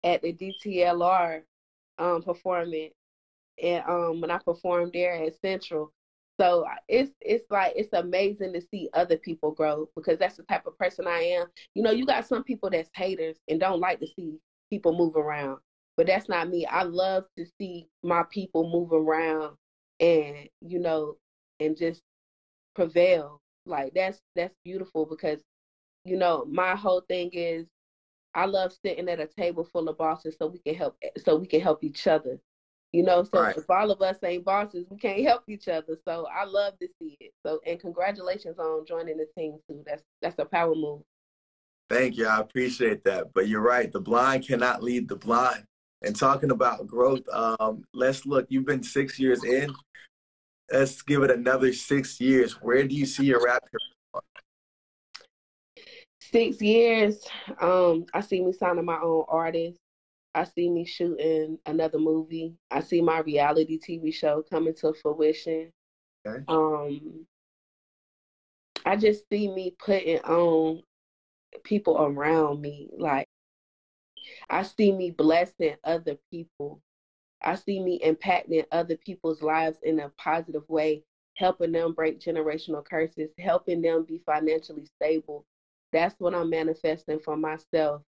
at 0.03 0.21
the 0.21 0.33
DTLR 0.33 1.41
um, 1.99 2.23
performance 2.23 2.93
and 3.61 3.83
um, 3.87 4.21
when 4.21 4.31
I 4.31 4.39
performed 4.39 4.93
there 4.93 5.15
at 5.15 5.39
Central. 5.41 5.91
So 6.39 6.65
it's 6.87 7.11
it's 7.21 7.45
like 7.51 7.73
it's 7.75 7.93
amazing 7.93 8.53
to 8.53 8.61
see 8.61 8.89
other 8.93 9.17
people 9.17 9.51
grow 9.51 9.87
because 9.95 10.17
that's 10.17 10.37
the 10.37 10.43
type 10.43 10.65
of 10.65 10.77
person 10.79 11.05
I 11.07 11.19
am. 11.19 11.47
You 11.75 11.83
know, 11.83 11.91
you 11.91 12.07
got 12.07 12.25
some 12.25 12.43
people 12.43 12.71
that's 12.71 12.89
haters 12.95 13.37
and 13.47 13.59
don't 13.59 13.79
like 13.79 13.99
to 13.99 14.07
see 14.07 14.39
people 14.71 14.97
move 14.97 15.15
around, 15.15 15.59
but 15.97 16.07
that's 16.07 16.29
not 16.29 16.49
me. 16.49 16.65
I 16.65 16.83
love 16.83 17.25
to 17.37 17.45
see 17.59 17.87
my 18.03 18.23
people 18.29 18.69
move 18.69 18.93
around 18.93 19.55
and 19.99 20.49
you 20.61 20.79
know 20.79 21.17
and 21.59 21.77
just 21.77 22.01
prevail. 22.75 23.39
Like 23.65 23.93
that's 23.93 24.19
that's 24.35 24.55
beautiful 24.63 25.05
because 25.05 25.39
you 26.05 26.17
know 26.17 26.45
my 26.49 26.75
whole 26.75 27.01
thing 27.07 27.29
is 27.33 27.67
I 28.35 28.45
love 28.45 28.73
sitting 28.83 29.09
at 29.09 29.19
a 29.19 29.27
table 29.27 29.63
full 29.63 29.87
of 29.87 29.97
bosses 29.97 30.35
so 30.37 30.47
we 30.47 30.59
can 30.59 30.75
help 30.75 30.97
so 31.23 31.35
we 31.35 31.47
can 31.47 31.61
help 31.61 31.83
each 31.83 32.07
other. 32.07 32.39
You 32.91 33.01
know, 33.01 33.23
so 33.23 33.41
right. 33.41 33.57
if 33.57 33.67
all 33.71 33.89
of 33.89 34.03
us 34.03 34.17
ain't 34.23 34.45
bosses, 34.45 34.85
we 34.87 34.97
can't 34.97 35.23
help 35.23 35.43
each 35.47 35.67
other. 35.67 35.97
So 36.07 36.27
I 36.31 36.45
love 36.45 36.77
to 36.79 36.87
see 36.99 37.17
it. 37.19 37.31
So 37.45 37.59
and 37.65 37.79
congratulations 37.79 38.59
on 38.59 38.85
joining 38.85 39.17
the 39.17 39.27
team 39.37 39.57
too. 39.67 39.83
That's 39.85 40.03
that's 40.21 40.37
a 40.39 40.45
power 40.45 40.75
move. 40.75 41.01
Thank 41.89 42.17
you. 42.17 42.27
I 42.27 42.39
appreciate 42.39 43.03
that. 43.05 43.33
But 43.33 43.47
you're 43.47 43.61
right. 43.61 43.91
The 43.91 43.99
blind 43.99 44.47
cannot 44.47 44.83
lead 44.83 45.07
the 45.07 45.15
blind. 45.15 45.65
And 46.03 46.15
talking 46.15 46.51
about 46.51 46.85
growth, 46.85 47.21
um, 47.31 47.83
let's 47.93 48.25
look. 48.25 48.45
You've 48.49 48.65
been 48.65 48.83
six 48.83 49.17
years 49.17 49.43
in. 49.43 49.73
Let's 50.71 51.01
give 51.01 51.23
it 51.23 51.31
another 51.31 51.71
six 51.71 52.19
years. 52.19 52.61
Where 52.61 52.85
do 52.85 52.93
you 52.93 53.05
see 53.05 53.25
your 53.25 53.43
rap 53.43 53.63
career? 53.63 54.21
Six 56.19 56.61
years. 56.61 57.25
Um, 57.61 58.05
I 58.13 58.21
see 58.21 58.41
me 58.41 58.51
signing 58.53 58.85
my 58.85 58.99
own 58.99 59.23
artist. 59.29 59.77
I 60.35 60.45
see 60.45 60.69
me 60.69 60.85
shooting 60.85 61.59
another 61.65 61.99
movie. 61.99 62.55
I 62.71 62.81
see 62.81 63.01
my 63.01 63.19
reality 63.19 63.79
TV 63.79 64.13
show 64.13 64.43
coming 64.49 64.73
to 64.75 64.93
fruition. 64.93 65.71
Okay. 66.25 66.43
Um, 66.47 67.25
I 68.85 68.95
just 68.95 69.23
see 69.31 69.47
me 69.47 69.75
putting 69.77 70.19
on 70.19 70.81
people 71.63 72.01
around 72.01 72.61
me. 72.61 72.89
Like, 72.97 73.27
I 74.49 74.63
see 74.63 74.91
me 74.91 75.11
blessing 75.11 75.75
other 75.83 76.17
people. 76.31 76.81
I 77.41 77.55
see 77.55 77.79
me 77.81 77.99
impacting 77.99 78.65
other 78.71 78.97
people's 78.97 79.41
lives 79.41 79.79
in 79.83 79.99
a 79.99 80.09
positive 80.17 80.67
way, 80.69 81.03
helping 81.35 81.71
them 81.73 81.93
break 81.93 82.19
generational 82.19 82.85
curses, 82.85 83.31
helping 83.39 83.81
them 83.81 84.05
be 84.05 84.21
financially 84.25 84.85
stable. 85.01 85.45
That's 85.93 86.15
what 86.19 86.35
I'm 86.35 86.49
manifesting 86.49 87.19
for 87.19 87.37
myself 87.37 88.01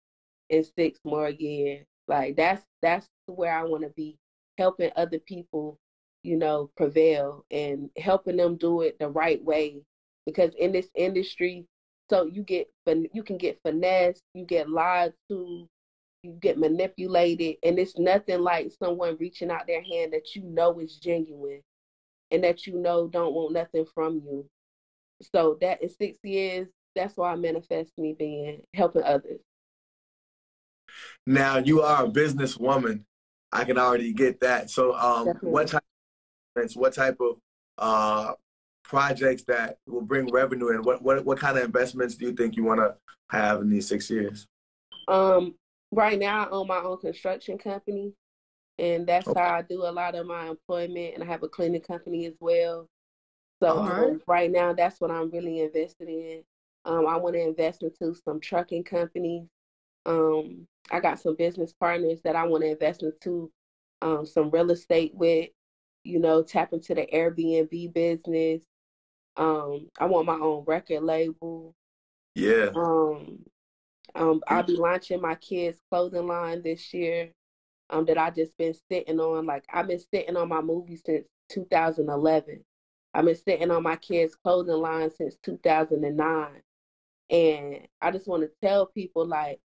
in 0.50 0.65
six 0.78 1.00
more 1.06 1.30
years. 1.30 1.86
Like 2.08 2.38
that's 2.38 2.63
that's 2.82 3.08
where 3.28 3.54
I 3.58 3.63
want 3.63 3.84
to 3.84 3.89
be, 3.91 4.17
helping 4.58 4.91
other 4.96 5.19
people, 5.19 5.80
you 6.24 6.38
know, 6.38 6.72
prevail 6.78 7.46
and 7.52 7.89
helping 7.98 8.38
them 8.38 8.58
do 8.58 8.82
it 8.82 9.00
the 9.00 9.10
right 9.10 9.43
way. 9.43 9.82
Because 10.26 10.54
in 10.56 10.72
this 10.72 10.89
industry, 10.96 11.65
so 12.10 12.26
you 12.26 12.43
get 12.43 12.69
you 13.13 13.24
can 13.24 13.38
get 13.38 13.60
finesse, 13.63 14.22
you 14.34 14.46
get 14.46 14.69
lied 14.69 15.13
to, 15.30 15.69
you 16.23 16.38
get 16.41 16.57
manipulated, 16.57 17.57
and 17.63 17.77
it's 17.77 17.97
nothing 17.97 18.41
like 18.41 18.71
someone 18.79 19.17
reaching 19.19 19.51
out 19.51 19.67
their 19.67 19.83
hand 19.83 20.13
that 20.13 20.36
you 20.36 20.43
know 20.43 20.79
is 20.79 20.95
genuine, 20.95 21.62
and 22.31 22.43
that 22.43 22.65
you 22.65 22.79
know 22.79 23.07
don't 23.07 23.33
want 23.33 23.53
nothing 23.53 23.86
from 23.93 24.15
you. 24.15 24.45
So 25.33 25.57
that 25.62 25.83
is 25.83 25.95
six 25.97 26.17
years. 26.23 26.67
That's 26.95 27.17
why 27.17 27.31
I 27.31 27.36
manifest 27.36 27.91
me 27.97 28.15
being 28.17 28.62
helping 28.73 29.03
others. 29.03 29.39
Now 31.25 31.57
you 31.57 31.81
are 31.81 32.05
a 32.05 32.09
businesswoman. 32.09 33.03
I 33.51 33.65
can 33.65 33.77
already 33.77 34.13
get 34.13 34.39
that. 34.41 34.69
So, 34.69 34.95
um, 34.95 35.27
what 35.41 35.67
type 35.67 35.83
of 36.55 36.71
what 36.75 36.93
type 36.93 37.17
of 37.19 37.38
uh, 37.77 38.33
projects 38.83 39.43
that 39.43 39.77
will 39.88 40.01
bring 40.01 40.31
revenue 40.31 40.69
and 40.69 40.83
what, 40.83 41.01
what 41.01 41.23
what 41.25 41.39
kind 41.39 41.57
of 41.57 41.63
investments 41.63 42.15
do 42.15 42.25
you 42.25 42.33
think 42.33 42.55
you 42.55 42.63
want 42.63 42.79
to 42.79 42.95
have 43.29 43.62
in 43.62 43.69
these 43.69 43.88
six 43.88 44.09
years? 44.09 44.47
Um, 45.07 45.55
right 45.95 46.19
now 46.19 46.45
I 46.45 46.49
own 46.49 46.67
my 46.67 46.79
own 46.79 46.99
construction 46.99 47.58
company, 47.58 48.13
and 48.79 49.06
that's 49.08 49.27
okay. 49.27 49.39
how 49.39 49.56
I 49.56 49.62
do 49.62 49.84
a 49.84 49.91
lot 49.91 50.15
of 50.15 50.25
my 50.25 50.47
employment. 50.47 51.15
And 51.15 51.23
I 51.23 51.27
have 51.27 51.43
a 51.43 51.47
cleaning 51.47 51.82
company 51.82 52.25
as 52.25 52.34
well. 52.39 52.88
So 53.62 53.79
right. 53.79 54.10
um, 54.12 54.21
right 54.27 54.51
now, 54.51 54.73
that's 54.73 54.99
what 54.99 55.12
I'm 55.12 55.29
really 55.32 55.62
invested 55.62 56.10
in. 56.10 56.43
Um, 56.86 57.08
I 57.08 57.17
want 57.17 57.36
to 57.36 57.41
invest 57.41 57.84
into 57.84 58.13
some 58.25 58.39
trucking 58.41 58.84
companies. 58.84 59.47
Um, 60.06 60.67
I 60.91 60.99
got 60.99 61.19
some 61.19 61.36
business 61.36 61.73
partners 61.79 62.19
that 62.23 62.36
I 62.36 62.43
want 62.43 62.63
to 62.63 62.71
invest 62.71 63.03
into 63.03 63.51
um, 64.01 64.25
some 64.25 64.49
real 64.49 64.71
estate 64.71 65.13
with, 65.15 65.49
you 66.03 66.19
know, 66.19 66.43
tap 66.43 66.73
into 66.73 66.93
the 66.93 67.08
Airbnb 67.13 67.93
business, 67.93 68.63
Um, 69.36 69.89
I 69.99 70.06
want 70.06 70.27
my 70.27 70.36
own 70.36 70.63
record 70.65 71.03
label. 71.03 71.73
Yeah. 72.36 72.69
Um, 72.75 73.39
um, 74.15 74.41
I'll 74.47 74.63
be 74.63 74.75
launching 74.75 75.21
my 75.21 75.35
kids' 75.35 75.81
clothing 75.89 76.27
line 76.27 76.61
this 76.61 76.93
year. 76.93 77.31
Um, 77.89 78.05
that 78.05 78.17
I 78.17 78.31
just 78.31 78.57
been 78.57 78.73
sitting 78.89 79.19
on. 79.19 79.45
Like 79.45 79.65
I've 79.71 79.87
been 79.87 79.99
sitting 79.99 80.35
on 80.35 80.49
my 80.49 80.61
movie 80.61 80.99
since 81.05 81.27
2011. 81.49 82.63
I've 83.13 83.25
been 83.25 83.35
sitting 83.35 83.69
on 83.69 83.83
my 83.83 83.97
kids' 83.97 84.35
clothing 84.35 84.75
line 84.75 85.11
since 85.11 85.35
2009. 85.43 86.47
And 87.29 87.87
I 88.01 88.11
just 88.11 88.27
want 88.27 88.43
to 88.43 88.49
tell 88.61 88.87
people 88.87 89.25
like 89.27 89.59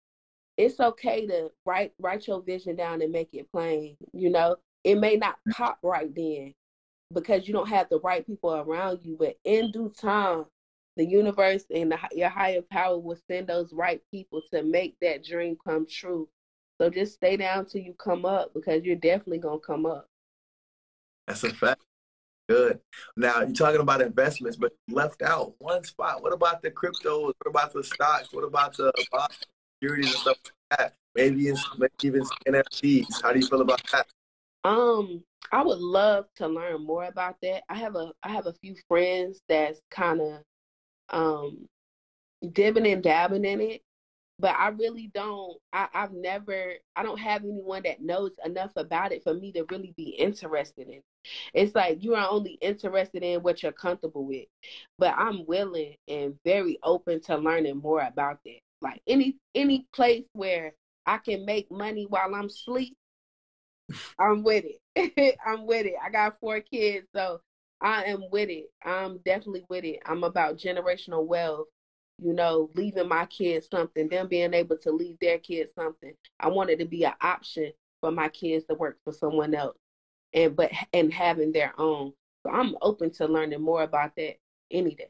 it's 0.57 0.79
okay 0.79 1.27
to 1.27 1.49
write 1.65 1.93
write 1.99 2.27
your 2.27 2.41
vision 2.41 2.75
down 2.75 3.01
and 3.01 3.11
make 3.11 3.33
it 3.33 3.51
plain. 3.51 3.95
You 4.13 4.29
know, 4.29 4.57
it 4.83 4.95
may 4.95 5.15
not 5.15 5.37
pop 5.51 5.79
right 5.83 6.13
then 6.13 6.53
because 7.13 7.47
you 7.47 7.53
don't 7.53 7.69
have 7.69 7.87
the 7.89 7.99
right 7.99 8.25
people 8.25 8.53
around 8.53 8.99
you, 9.03 9.15
but 9.17 9.37
in 9.45 9.71
due 9.71 9.93
time, 9.97 10.45
the 10.97 11.05
universe 11.05 11.63
and 11.73 11.91
the, 11.91 11.97
your 12.13 12.29
higher 12.29 12.61
power 12.61 12.99
will 12.99 13.17
send 13.29 13.47
those 13.47 13.71
right 13.71 14.01
people 14.11 14.41
to 14.51 14.63
make 14.63 14.97
that 15.01 15.23
dream 15.23 15.55
come 15.63 15.85
true. 15.89 16.27
So 16.79 16.89
just 16.89 17.13
stay 17.13 17.37
down 17.37 17.65
till 17.65 17.81
you 17.81 17.93
come 17.93 18.25
up 18.25 18.53
because 18.53 18.83
you're 18.83 18.95
definitely 18.95 19.39
gonna 19.39 19.59
come 19.59 19.85
up. 19.85 20.07
That's 21.27 21.43
a 21.43 21.53
fact. 21.53 21.81
Good. 22.49 22.79
Now 23.15 23.41
you're 23.41 23.53
talking 23.53 23.81
about 23.81 24.01
investments, 24.01 24.57
but 24.57 24.73
left 24.89 25.21
out 25.21 25.53
one 25.59 25.83
spot. 25.83 26.23
What 26.23 26.33
about 26.33 26.61
the 26.61 26.71
cryptos? 26.71 27.33
What 27.39 27.47
about 27.47 27.73
the 27.73 27.83
stocks? 27.83 28.31
What 28.31 28.43
about 28.43 28.77
the 28.77 28.91
securities 29.81 30.11
and 30.11 30.21
stuff 30.21 30.37
like 30.45 30.79
that? 30.79 30.93
Maybe, 31.15 31.51
maybe 31.77 31.93
even 32.03 32.23
NFTs. 32.47 33.21
How 33.21 33.33
do 33.33 33.39
you 33.39 33.47
feel 33.47 33.61
about 33.61 33.81
that? 33.91 34.07
Um, 34.63 35.23
I 35.51 35.63
would 35.63 35.79
love 35.79 36.25
to 36.35 36.47
learn 36.47 36.85
more 36.85 37.05
about 37.05 37.37
that. 37.41 37.63
I 37.69 37.75
have 37.75 37.95
a 37.95 38.11
I 38.23 38.29
have 38.29 38.47
a 38.47 38.53
few 38.53 38.75
friends 38.87 39.41
that's 39.49 39.81
kind 39.91 40.21
of 40.21 40.41
um 41.09 41.67
dipping 42.53 42.87
and 42.87 43.03
dabbing 43.03 43.45
in 43.45 43.61
it, 43.61 43.81
but 44.39 44.55
I 44.57 44.69
really 44.69 45.11
don't. 45.13 45.57
I, 45.73 45.87
I've 45.93 46.13
never. 46.13 46.73
I 46.95 47.03
don't 47.03 47.19
have 47.19 47.43
anyone 47.43 47.83
that 47.85 48.01
knows 48.01 48.31
enough 48.45 48.71
about 48.75 49.11
it 49.11 49.23
for 49.23 49.33
me 49.33 49.51
to 49.53 49.65
really 49.71 49.93
be 49.97 50.09
interested 50.09 50.87
in. 50.87 50.95
It. 50.95 51.03
it's 51.53 51.75
like 51.75 52.03
you 52.03 52.15
are 52.15 52.27
only 52.29 52.57
interested 52.61 53.23
in 53.23 53.41
what 53.41 53.63
you're 53.63 53.71
comfortable 53.71 54.25
with, 54.25 54.45
but 54.99 55.13
I'm 55.17 55.45
willing 55.45 55.95
and 56.07 56.35
very 56.45 56.79
open 56.83 57.21
to 57.23 57.37
learning 57.37 57.77
more 57.77 58.01
about 58.01 58.39
that. 58.45 58.59
Like 58.81 59.01
any 59.07 59.37
any 59.55 59.87
place 59.93 60.25
where 60.33 60.73
I 61.05 61.17
can 61.17 61.45
make 61.45 61.71
money 61.71 62.05
while 62.07 62.33
I'm 62.35 62.45
asleep, 62.45 62.95
I'm 64.19 64.43
with 64.43 64.65
it. 64.65 65.37
I'm 65.45 65.65
with 65.65 65.85
it. 65.85 65.95
I 66.03 66.09
got 66.11 66.39
four 66.39 66.59
kids, 66.61 67.07
so 67.15 67.39
I 67.81 68.05
am 68.05 68.23
with 68.31 68.49
it. 68.49 68.71
I'm 68.83 69.19
definitely 69.19 69.65
with 69.69 69.83
it. 69.83 69.99
I'm 70.05 70.23
about 70.23 70.57
generational 70.57 71.25
wealth 71.25 71.67
you 72.19 72.33
know, 72.33 72.69
leaving 72.75 73.07
my 73.07 73.25
kids 73.27 73.67
something, 73.69 74.09
them 74.09 74.27
being 74.27 74.53
able 74.53 74.77
to 74.77 74.91
leave 74.91 75.17
their 75.19 75.37
kids 75.37 75.73
something. 75.75 76.13
I 76.39 76.47
wanted 76.47 76.79
to 76.79 76.85
be 76.85 77.03
an 77.03 77.13
option 77.21 77.71
for 78.01 78.11
my 78.11 78.29
kids 78.29 78.65
to 78.65 78.75
work 78.75 78.97
for 79.03 79.13
someone 79.13 79.53
else 79.53 79.77
and 80.33 80.55
but 80.55 80.71
and 80.93 81.13
having 81.13 81.51
their 81.51 81.73
own. 81.79 82.13
So 82.45 82.51
I'm 82.51 82.75
open 82.81 83.11
to 83.13 83.27
learning 83.27 83.61
more 83.61 83.83
about 83.83 84.15
that 84.17 84.35
any 84.71 84.95
day. 84.95 85.09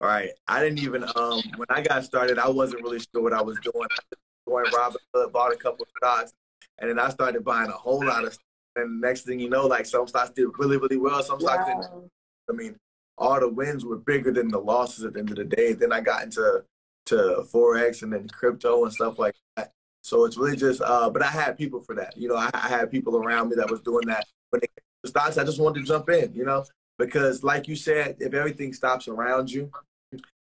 All 0.00 0.08
right. 0.08 0.30
I 0.48 0.62
didn't 0.62 0.80
even 0.80 1.04
um 1.14 1.42
when 1.56 1.66
I 1.70 1.82
got 1.82 2.04
started, 2.04 2.38
I 2.38 2.48
wasn't 2.48 2.82
really 2.82 3.00
sure 3.00 3.22
what 3.22 3.32
I 3.32 3.42
was 3.42 3.58
doing. 3.60 3.88
I 3.90 4.16
Robin 4.48 5.00
Hood, 5.12 5.32
bought 5.32 5.52
a 5.52 5.56
couple 5.56 5.82
of 5.82 5.88
stocks, 5.98 6.32
and 6.78 6.88
then 6.88 6.98
I 6.98 7.10
started 7.10 7.44
buying 7.44 7.68
a 7.68 7.72
whole 7.72 8.04
lot 8.04 8.24
of. 8.24 8.36
And 8.76 9.00
next 9.00 9.22
thing 9.22 9.40
you 9.40 9.48
know, 9.48 9.66
like 9.66 9.86
some 9.86 10.06
stocks 10.06 10.30
did 10.30 10.48
really, 10.58 10.76
really 10.76 10.98
well. 10.98 11.22
Some 11.22 11.40
stocks 11.40 11.68
wow. 11.68 11.80
didn't. 11.80 12.10
I 12.48 12.52
mean, 12.52 12.76
all 13.18 13.40
the 13.40 13.48
wins 13.48 13.84
were 13.84 13.96
bigger 13.96 14.30
than 14.30 14.48
the 14.48 14.58
losses 14.58 15.04
at 15.04 15.14
the 15.14 15.20
end 15.20 15.30
of 15.30 15.36
the 15.36 15.44
day. 15.44 15.72
Then 15.72 15.92
I 15.92 16.00
got 16.00 16.24
into 16.24 16.64
to 17.06 17.44
forex 17.52 18.02
and 18.02 18.12
then 18.12 18.28
crypto 18.28 18.84
and 18.84 18.92
stuff 18.92 19.18
like 19.18 19.34
that. 19.56 19.72
So 20.02 20.24
it's 20.24 20.36
really 20.36 20.56
just, 20.56 20.82
uh, 20.82 21.08
but 21.08 21.22
I 21.22 21.28
had 21.28 21.56
people 21.56 21.80
for 21.80 21.94
that. 21.94 22.16
You 22.16 22.28
know, 22.28 22.36
I, 22.36 22.50
I 22.52 22.68
had 22.68 22.90
people 22.90 23.16
around 23.16 23.48
me 23.48 23.56
that 23.56 23.70
was 23.70 23.80
doing 23.80 24.06
that. 24.06 24.26
It 24.52 24.60
came 24.60 24.68
stocks, 25.04 25.38
I 25.38 25.44
just 25.44 25.60
wanted 25.60 25.80
to 25.80 25.86
jump 25.86 26.08
in. 26.10 26.34
You 26.34 26.44
know, 26.44 26.64
because 26.98 27.42
like 27.42 27.68
you 27.68 27.76
said, 27.76 28.16
if 28.20 28.34
everything 28.34 28.72
stops 28.72 29.08
around 29.08 29.50
you, 29.50 29.70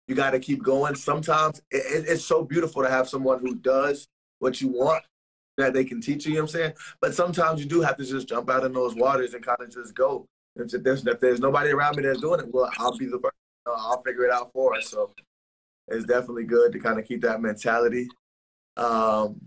you 0.07 0.15
got 0.15 0.31
to 0.31 0.39
keep 0.39 0.63
going. 0.63 0.95
Sometimes 0.95 1.61
it, 1.71 2.05
it's 2.07 2.25
so 2.25 2.43
beautiful 2.43 2.83
to 2.83 2.89
have 2.89 3.09
someone 3.09 3.39
who 3.39 3.55
does 3.55 4.07
what 4.39 4.61
you 4.61 4.69
want 4.69 5.03
that 5.59 5.73
they 5.73 5.83
can 5.83 6.01
teach 6.01 6.25
you. 6.25 6.31
You 6.31 6.37
know 6.37 6.43
what 6.43 6.55
I'm 6.55 6.59
saying? 6.59 6.73
But 6.99 7.13
sometimes 7.13 7.61
you 7.61 7.67
do 7.67 7.81
have 7.81 7.97
to 7.97 8.05
just 8.05 8.27
jump 8.27 8.49
out 8.49 8.63
in 8.63 8.73
those 8.73 8.95
waters 8.95 9.33
and 9.33 9.45
kind 9.45 9.59
of 9.61 9.71
just 9.71 9.93
go. 9.95 10.25
If 10.55 10.83
there's, 10.83 11.05
if 11.05 11.19
there's 11.19 11.39
nobody 11.39 11.69
around 11.71 11.95
me 11.95 12.03
that's 12.03 12.19
doing 12.19 12.39
it, 12.41 12.53
well, 12.53 12.69
I'll 12.77 12.97
be 12.97 13.05
the 13.05 13.19
person. 13.19 13.31
I'll 13.67 14.01
figure 14.01 14.25
it 14.25 14.31
out 14.31 14.51
for 14.51 14.75
us. 14.75 14.89
So 14.89 15.13
it's 15.87 16.05
definitely 16.05 16.45
good 16.45 16.71
to 16.73 16.79
kind 16.79 16.99
of 16.99 17.05
keep 17.05 17.21
that 17.21 17.41
mentality. 17.41 18.07
Um, 18.75 19.39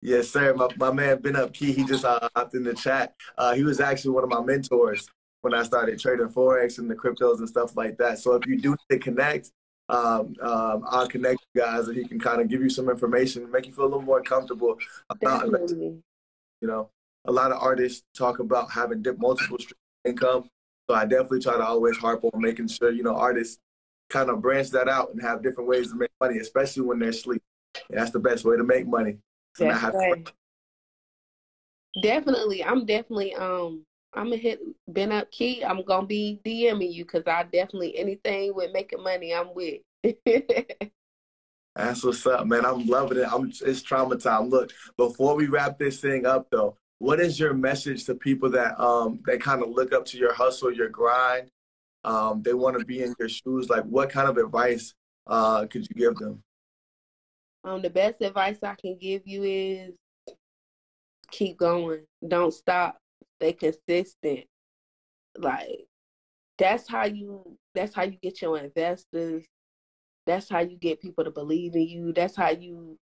yes, 0.00 0.28
sir. 0.28 0.54
My, 0.54 0.68
my 0.76 0.92
man 0.92 1.20
Ben 1.20 1.36
Up 1.36 1.52
Key, 1.52 1.72
he 1.72 1.84
just 1.84 2.04
uh, 2.04 2.28
hopped 2.36 2.54
in 2.54 2.64
the 2.64 2.74
chat. 2.74 3.14
Uh, 3.38 3.54
he 3.54 3.64
was 3.64 3.80
actually 3.80 4.12
one 4.12 4.24
of 4.24 4.30
my 4.30 4.42
mentors 4.42 5.08
when 5.40 5.54
I 5.54 5.62
started 5.62 5.98
trading 5.98 6.28
forex 6.28 6.78
and 6.78 6.90
the 6.90 6.94
cryptos 6.94 7.38
and 7.38 7.48
stuff 7.48 7.76
like 7.76 7.96
that. 7.98 8.18
So 8.18 8.34
if 8.34 8.46
you 8.46 8.60
do 8.60 8.76
connect, 9.00 9.50
um, 9.92 10.34
um, 10.40 10.84
I'll 10.88 11.06
connect 11.06 11.44
you 11.54 11.60
guys, 11.60 11.86
and 11.88 11.96
he 11.96 12.08
can 12.08 12.18
kind 12.18 12.40
of 12.40 12.48
give 12.48 12.62
you 12.62 12.70
some 12.70 12.88
information, 12.88 13.50
make 13.50 13.66
you 13.66 13.72
feel 13.72 13.84
a 13.84 13.86
little 13.86 14.00
more 14.00 14.22
comfortable 14.22 14.78
about 15.10 15.50
Definitely. 15.50 16.02
You 16.62 16.68
know, 16.68 16.88
a 17.26 17.32
lot 17.32 17.52
of 17.52 17.62
artists 17.62 18.02
talk 18.16 18.38
about 18.38 18.70
having 18.70 19.04
multiple 19.18 19.58
streams 19.58 19.78
income. 20.04 20.48
So 20.88 20.96
I 20.96 21.04
definitely 21.04 21.40
try 21.40 21.58
to 21.58 21.64
always 21.64 21.96
harp 21.98 22.24
on 22.24 22.40
making 22.40 22.68
sure, 22.68 22.90
you 22.90 23.02
know, 23.02 23.14
artists 23.14 23.58
kind 24.08 24.30
of 24.30 24.40
branch 24.40 24.70
that 24.70 24.88
out 24.88 25.10
and 25.12 25.20
have 25.20 25.42
different 25.42 25.68
ways 25.68 25.90
to 25.90 25.96
make 25.96 26.10
money, 26.20 26.38
especially 26.38 26.82
when 26.84 26.98
they're 26.98 27.10
asleep. 27.10 27.42
And 27.90 27.98
that's 27.98 28.10
the 28.10 28.18
best 28.18 28.44
way 28.44 28.56
to 28.56 28.64
make 28.64 28.86
money. 28.86 29.18
right. 29.94 30.32
Definitely. 32.02 32.64
I'm 32.64 32.86
definitely 32.86 33.34
um 33.34 33.84
I'm 34.14 34.24
gonna 34.24 34.36
hit 34.36 34.60
Ben 34.88 35.12
up 35.12 35.30
key. 35.30 35.64
I'm 35.64 35.82
gonna 35.84 36.06
be 36.06 36.40
DMing 36.44 36.92
you 36.92 37.04
because 37.04 37.24
I 37.26 37.44
definitely 37.44 37.96
anything 37.96 38.54
with 38.54 38.72
making 38.72 39.02
money 39.02 39.34
I'm 39.34 39.54
with. 39.54 39.80
That's 41.74 42.04
what's 42.04 42.26
up, 42.26 42.46
man. 42.46 42.66
I'm 42.66 42.86
loving 42.86 43.18
it. 43.18 43.32
I'm 43.32 43.50
it's 43.64 43.80
trauma 43.82 44.16
time. 44.16 44.50
Look, 44.50 44.72
before 44.98 45.34
we 45.34 45.46
wrap 45.46 45.78
this 45.78 46.00
thing 46.00 46.26
up 46.26 46.48
though, 46.50 46.76
what 46.98 47.20
is 47.20 47.40
your 47.40 47.54
message 47.54 48.04
to 48.04 48.14
people 48.14 48.50
that 48.50 48.78
um 48.78 49.20
that 49.24 49.40
kind 49.40 49.62
of 49.62 49.70
look 49.70 49.94
up 49.94 50.04
to 50.06 50.18
your 50.18 50.34
hustle, 50.34 50.72
your 50.72 50.90
grind? 50.90 51.48
Um, 52.04 52.42
they 52.42 52.52
want 52.52 52.78
to 52.78 52.84
be 52.84 53.02
in 53.02 53.14
your 53.18 53.28
shoes. 53.28 53.70
Like, 53.70 53.84
what 53.84 54.10
kind 54.10 54.28
of 54.28 54.36
advice 54.36 54.92
uh 55.26 55.66
could 55.66 55.86
you 55.88 55.94
give 55.96 56.16
them? 56.16 56.42
Um, 57.64 57.80
the 57.80 57.90
best 57.90 58.20
advice 58.20 58.58
I 58.62 58.74
can 58.74 58.98
give 58.98 59.22
you 59.24 59.44
is 59.44 59.94
keep 61.30 61.56
going. 61.56 62.00
Don't 62.26 62.52
stop. 62.52 62.98
Stay 63.42 63.54
consistent. 63.54 64.46
Like 65.38 65.86
that's 66.58 66.88
how 66.88 67.06
you 67.06 67.58
that's 67.74 67.94
how 67.94 68.04
you 68.04 68.18
get 68.22 68.42
your 68.42 68.58
investors. 68.58 69.44
That's 70.26 70.48
how 70.48 70.60
you 70.60 70.76
get 70.78 71.00
people 71.00 71.24
to 71.24 71.30
believe 71.30 71.74
in 71.74 71.88
you. 71.88 72.12
That's 72.12 72.36
how 72.36 72.50
you 72.50 72.98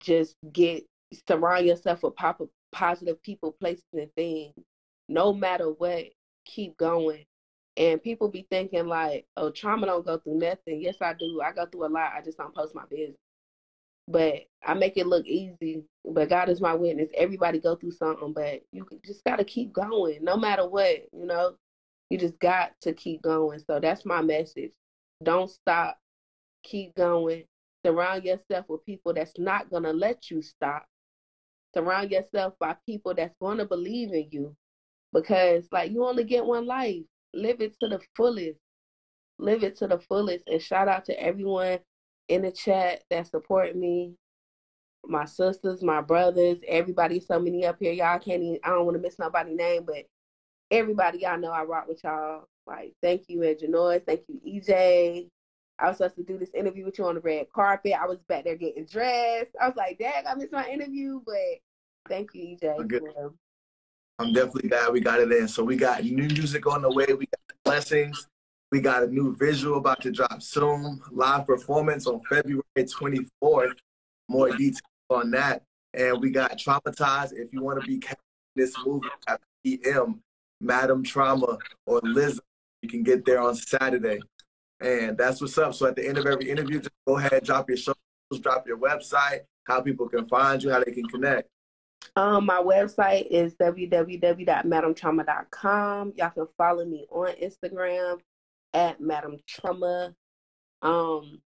just 0.00 0.36
get 0.52 0.84
surround 1.28 1.66
yourself 1.66 2.02
with 2.02 2.16
pop 2.16 2.40
positive 2.72 3.22
people, 3.22 3.52
places, 3.52 3.84
and 3.94 4.10
things. 4.16 4.54
No 5.08 5.32
matter 5.34 5.70
what, 5.70 6.04
keep 6.46 6.76
going. 6.76 7.24
And 7.76 8.02
people 8.02 8.28
be 8.28 8.46
thinking 8.50 8.86
like, 8.86 9.26
oh, 9.36 9.50
trauma 9.50 9.86
don't 9.86 10.06
go 10.06 10.18
through 10.18 10.38
nothing. 10.38 10.80
Yes, 10.82 10.96
I 11.02 11.14
do. 11.14 11.42
I 11.44 11.52
go 11.52 11.66
through 11.66 11.86
a 11.86 11.88
lot. 11.88 12.12
I 12.16 12.22
just 12.22 12.38
don't 12.38 12.54
post 12.54 12.74
my 12.74 12.84
business. 12.90 13.16
But 14.08 14.44
I 14.64 14.74
make 14.74 14.96
it 14.96 15.06
look 15.06 15.26
easy. 15.26 15.84
But 16.04 16.28
God 16.28 16.48
is 16.48 16.60
my 16.60 16.74
witness. 16.74 17.08
Everybody 17.14 17.60
go 17.60 17.74
through 17.74 17.92
something, 17.92 18.32
but 18.32 18.62
you 18.72 18.86
just 19.04 19.24
gotta 19.24 19.44
keep 19.44 19.72
going, 19.72 20.22
no 20.22 20.36
matter 20.36 20.68
what. 20.68 21.06
You 21.12 21.26
know, 21.26 21.56
you 22.10 22.18
just 22.18 22.38
got 22.38 22.72
to 22.82 22.92
keep 22.92 23.22
going. 23.22 23.58
So 23.66 23.80
that's 23.80 24.04
my 24.04 24.22
message. 24.22 24.72
Don't 25.22 25.50
stop. 25.50 25.98
Keep 26.62 26.94
going. 26.94 27.44
Surround 27.84 28.24
yourself 28.24 28.66
with 28.68 28.84
people 28.84 29.14
that's 29.14 29.38
not 29.38 29.70
gonna 29.70 29.92
let 29.92 30.30
you 30.30 30.42
stop 30.42 30.86
surround 31.76 32.10
yourself 32.10 32.54
by 32.58 32.74
people 32.86 33.12
that's 33.14 33.34
to 33.40 33.64
believe 33.66 34.12
in 34.12 34.26
you 34.30 34.56
because 35.12 35.68
like 35.72 35.92
you 35.92 36.04
only 36.04 36.24
get 36.24 36.44
one 36.44 36.66
life 36.66 37.02
live 37.34 37.60
it 37.60 37.76
to 37.78 37.88
the 37.88 38.00
fullest 38.16 38.58
live 39.38 39.62
it 39.62 39.76
to 39.76 39.86
the 39.86 39.98
fullest 39.98 40.42
and 40.46 40.62
shout 40.62 40.88
out 40.88 41.04
to 41.04 41.22
everyone 41.22 41.78
in 42.28 42.42
the 42.42 42.50
chat 42.50 43.02
that 43.10 43.26
support 43.26 43.76
me 43.76 44.14
my 45.04 45.24
sisters 45.24 45.82
my 45.82 46.00
brothers 46.00 46.58
everybody 46.66 47.20
so 47.20 47.38
many 47.38 47.64
up 47.64 47.76
here 47.78 47.92
y'all 47.92 48.18
can't 48.18 48.42
even 48.42 48.58
i 48.64 48.70
don't 48.70 48.84
want 48.84 48.96
to 48.96 49.02
miss 49.02 49.18
nobody's 49.18 49.56
name 49.56 49.84
but 49.86 50.04
everybody 50.70 51.20
y'all 51.20 51.38
know 51.38 51.52
i 51.52 51.62
rock 51.62 51.86
with 51.86 52.02
y'all 52.02 52.48
like 52.66 52.92
thank 53.02 53.28
you 53.28 53.40
Noise. 53.68 54.02
thank 54.06 54.22
you 54.28 54.60
ej 54.60 55.28
I 55.78 55.88
was 55.88 55.98
supposed 55.98 56.16
to 56.16 56.22
do 56.24 56.38
this 56.38 56.54
interview 56.54 56.86
with 56.86 56.98
you 56.98 57.04
on 57.04 57.16
the 57.16 57.20
red 57.20 57.52
carpet. 57.54 57.92
I 58.00 58.06
was 58.06 58.16
back 58.30 58.44
there 58.44 58.56
getting 58.56 58.86
dressed. 58.86 59.50
I 59.60 59.68
was 59.68 59.76
like, 59.76 59.98
Dad, 59.98 60.24
I 60.24 60.34
missed 60.34 60.50
my 60.50 60.66
interview, 60.66 61.20
but 61.26 61.60
Thank 62.08 62.34
you, 62.34 62.56
EJ. 62.56 63.32
I'm 64.18 64.32
definitely 64.32 64.70
glad 64.70 64.92
we 64.92 65.00
got 65.00 65.20
it 65.20 65.30
in. 65.30 65.46
So 65.48 65.62
we 65.62 65.76
got 65.76 66.04
new 66.04 66.28
music 66.28 66.66
on 66.66 66.82
the 66.82 66.90
way. 66.90 67.06
We 67.06 67.26
got 67.26 67.56
blessings. 67.64 68.26
We 68.72 68.80
got 68.80 69.04
a 69.04 69.06
new 69.06 69.34
visual 69.36 69.78
about 69.78 70.00
to 70.02 70.10
drop 70.10 70.42
soon. 70.42 71.00
Live 71.12 71.46
performance 71.46 72.06
on 72.06 72.20
February 72.28 72.62
24th. 72.76 73.74
More 74.28 74.50
details 74.50 74.80
on 75.08 75.30
that. 75.30 75.62
And 75.94 76.20
we 76.20 76.30
got 76.30 76.58
Traumatized. 76.58 77.32
If 77.32 77.52
you 77.52 77.62
want 77.62 77.80
to 77.80 77.86
be 77.86 78.02
this 78.56 78.74
movie 78.84 79.06
at 79.28 79.40
PM, 79.64 80.20
Madam 80.60 81.04
Trauma 81.04 81.58
or 81.86 82.00
Liz, 82.02 82.40
you 82.82 82.88
can 82.88 83.04
get 83.04 83.24
there 83.24 83.40
on 83.40 83.54
Saturday. 83.54 84.18
And 84.80 85.16
that's 85.16 85.40
what's 85.40 85.56
up. 85.58 85.74
So 85.74 85.86
at 85.86 85.94
the 85.94 86.04
end 86.06 86.18
of 86.18 86.26
every 86.26 86.50
interview, 86.50 86.80
just 86.80 86.90
go 87.06 87.18
ahead, 87.18 87.44
drop 87.44 87.68
your 87.68 87.78
socials, 87.78 87.96
drop 88.40 88.66
your 88.66 88.78
website, 88.78 89.42
how 89.64 89.80
people 89.80 90.08
can 90.08 90.26
find 90.26 90.60
you, 90.62 90.70
how 90.70 90.82
they 90.82 90.92
can 90.92 91.06
connect. 91.06 91.48
Um, 92.14 92.46
my 92.46 92.60
website 92.60 93.26
is 93.30 93.54
www.madamtrauma.com. 93.54 96.12
Y'all 96.16 96.30
can 96.30 96.46
follow 96.58 96.84
me 96.84 97.06
on 97.10 97.32
Instagram 97.42 98.18
at 98.76 99.00
Madam 99.00 99.38
Trauma. 99.48 100.14
Um, 100.82 101.40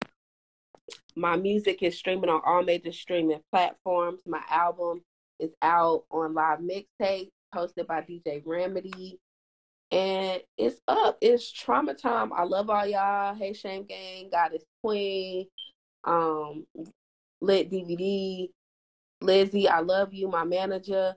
my 1.16 1.36
music 1.36 1.82
is 1.82 1.98
streaming 1.98 2.30
on 2.30 2.40
all 2.46 2.62
major 2.62 2.92
streaming 2.92 3.40
platforms. 3.50 4.20
My 4.26 4.42
album 4.48 5.02
is 5.40 5.50
out 5.60 6.04
on 6.10 6.34
live 6.34 6.60
mixtape, 6.60 7.30
hosted 7.52 7.88
by 7.88 8.02
DJ 8.02 8.42
Remedy. 8.46 9.18
And 9.90 10.40
it's 10.56 10.80
up. 10.86 11.18
It's 11.20 11.50
trauma 11.50 11.94
time. 11.94 12.32
I 12.32 12.44
love 12.44 12.70
all 12.70 12.86
y'all. 12.86 13.34
Hey 13.34 13.52
Shame 13.52 13.84
Gang, 13.84 14.28
Goddess 14.30 14.64
Queen, 14.82 15.46
um, 16.04 16.64
Lit 17.40 17.70
DVD, 17.70 18.48
Lizzie, 19.20 19.68
I 19.68 19.80
love 19.80 20.14
you, 20.14 20.28
my 20.28 20.44
manager. 20.44 21.14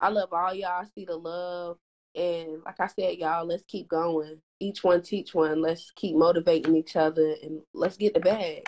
I 0.00 0.10
love 0.10 0.32
all 0.32 0.54
y'all. 0.54 0.84
See 0.94 1.06
the 1.06 1.16
love. 1.16 1.78
And 2.16 2.62
like 2.64 2.80
I 2.80 2.86
said, 2.86 3.18
y'all, 3.18 3.46
let's 3.46 3.64
keep 3.68 3.88
going. 3.88 4.40
Each 4.58 4.82
one 4.82 5.02
teach 5.02 5.34
one. 5.34 5.60
Let's 5.60 5.90
keep 5.94 6.16
motivating 6.16 6.74
each 6.74 6.96
other 6.96 7.34
and 7.42 7.60
let's 7.74 7.96
get 7.96 8.14
the 8.14 8.20
bag. 8.20 8.66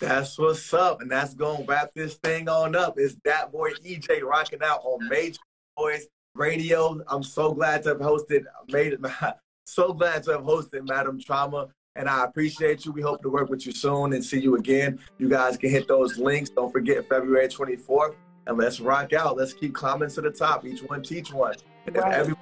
That's 0.00 0.36
what's 0.36 0.74
up. 0.74 1.00
And 1.00 1.10
that's 1.10 1.34
going 1.34 1.58
to 1.58 1.64
wrap 1.64 1.90
this 1.94 2.14
thing 2.16 2.48
on 2.48 2.74
up. 2.74 2.94
It's 2.96 3.16
that 3.24 3.52
boy 3.52 3.70
EJ 3.74 4.22
rocking 4.22 4.58
out 4.62 4.80
on 4.84 5.08
Major 5.08 5.38
Noise 5.78 6.08
Radio. 6.34 7.00
I'm 7.06 7.22
so 7.22 7.52
glad 7.52 7.84
to 7.84 7.90
have 7.90 7.98
hosted, 7.98 8.42
made 8.68 8.96
so 9.66 9.92
glad 9.92 10.24
to 10.24 10.32
have 10.32 10.42
hosted 10.42 10.88
Madam 10.88 11.20
Trauma. 11.20 11.68
And 11.96 12.08
I 12.08 12.24
appreciate 12.24 12.84
you. 12.84 12.90
We 12.90 13.02
hope 13.02 13.22
to 13.22 13.28
work 13.28 13.48
with 13.48 13.66
you 13.66 13.72
soon 13.72 14.14
and 14.14 14.24
see 14.24 14.40
you 14.40 14.56
again. 14.56 14.98
You 15.18 15.28
guys 15.28 15.56
can 15.56 15.70
hit 15.70 15.86
those 15.86 16.18
links. 16.18 16.50
Don't 16.50 16.72
forget 16.72 17.08
February 17.08 17.46
24th. 17.46 18.16
And 18.48 18.58
let's 18.58 18.80
rock 18.80 19.12
out. 19.12 19.36
Let's 19.36 19.52
keep 19.52 19.74
climbing 19.74 20.10
to 20.10 20.20
the 20.20 20.30
top. 20.30 20.66
Each 20.66 20.80
one 20.80 21.04
teach 21.04 21.32
one. 21.32 21.54
Right. 21.86 21.96
If 21.96 22.04
everyone 22.04 22.36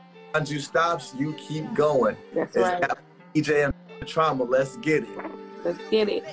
you 0.47 0.61
stops, 0.61 1.15
you 1.17 1.35
keep 1.35 1.73
going. 1.75 2.17
That's 2.35 2.57
it's 2.57 2.65
right. 2.65 2.91
EJ 3.35 3.73
and 4.01 4.09
Trauma. 4.09 4.45
Let's 4.45 4.77
get 4.77 5.05
it. 5.05 5.09
Let's 5.65 5.79
get 5.91 6.09
it. 6.09 6.25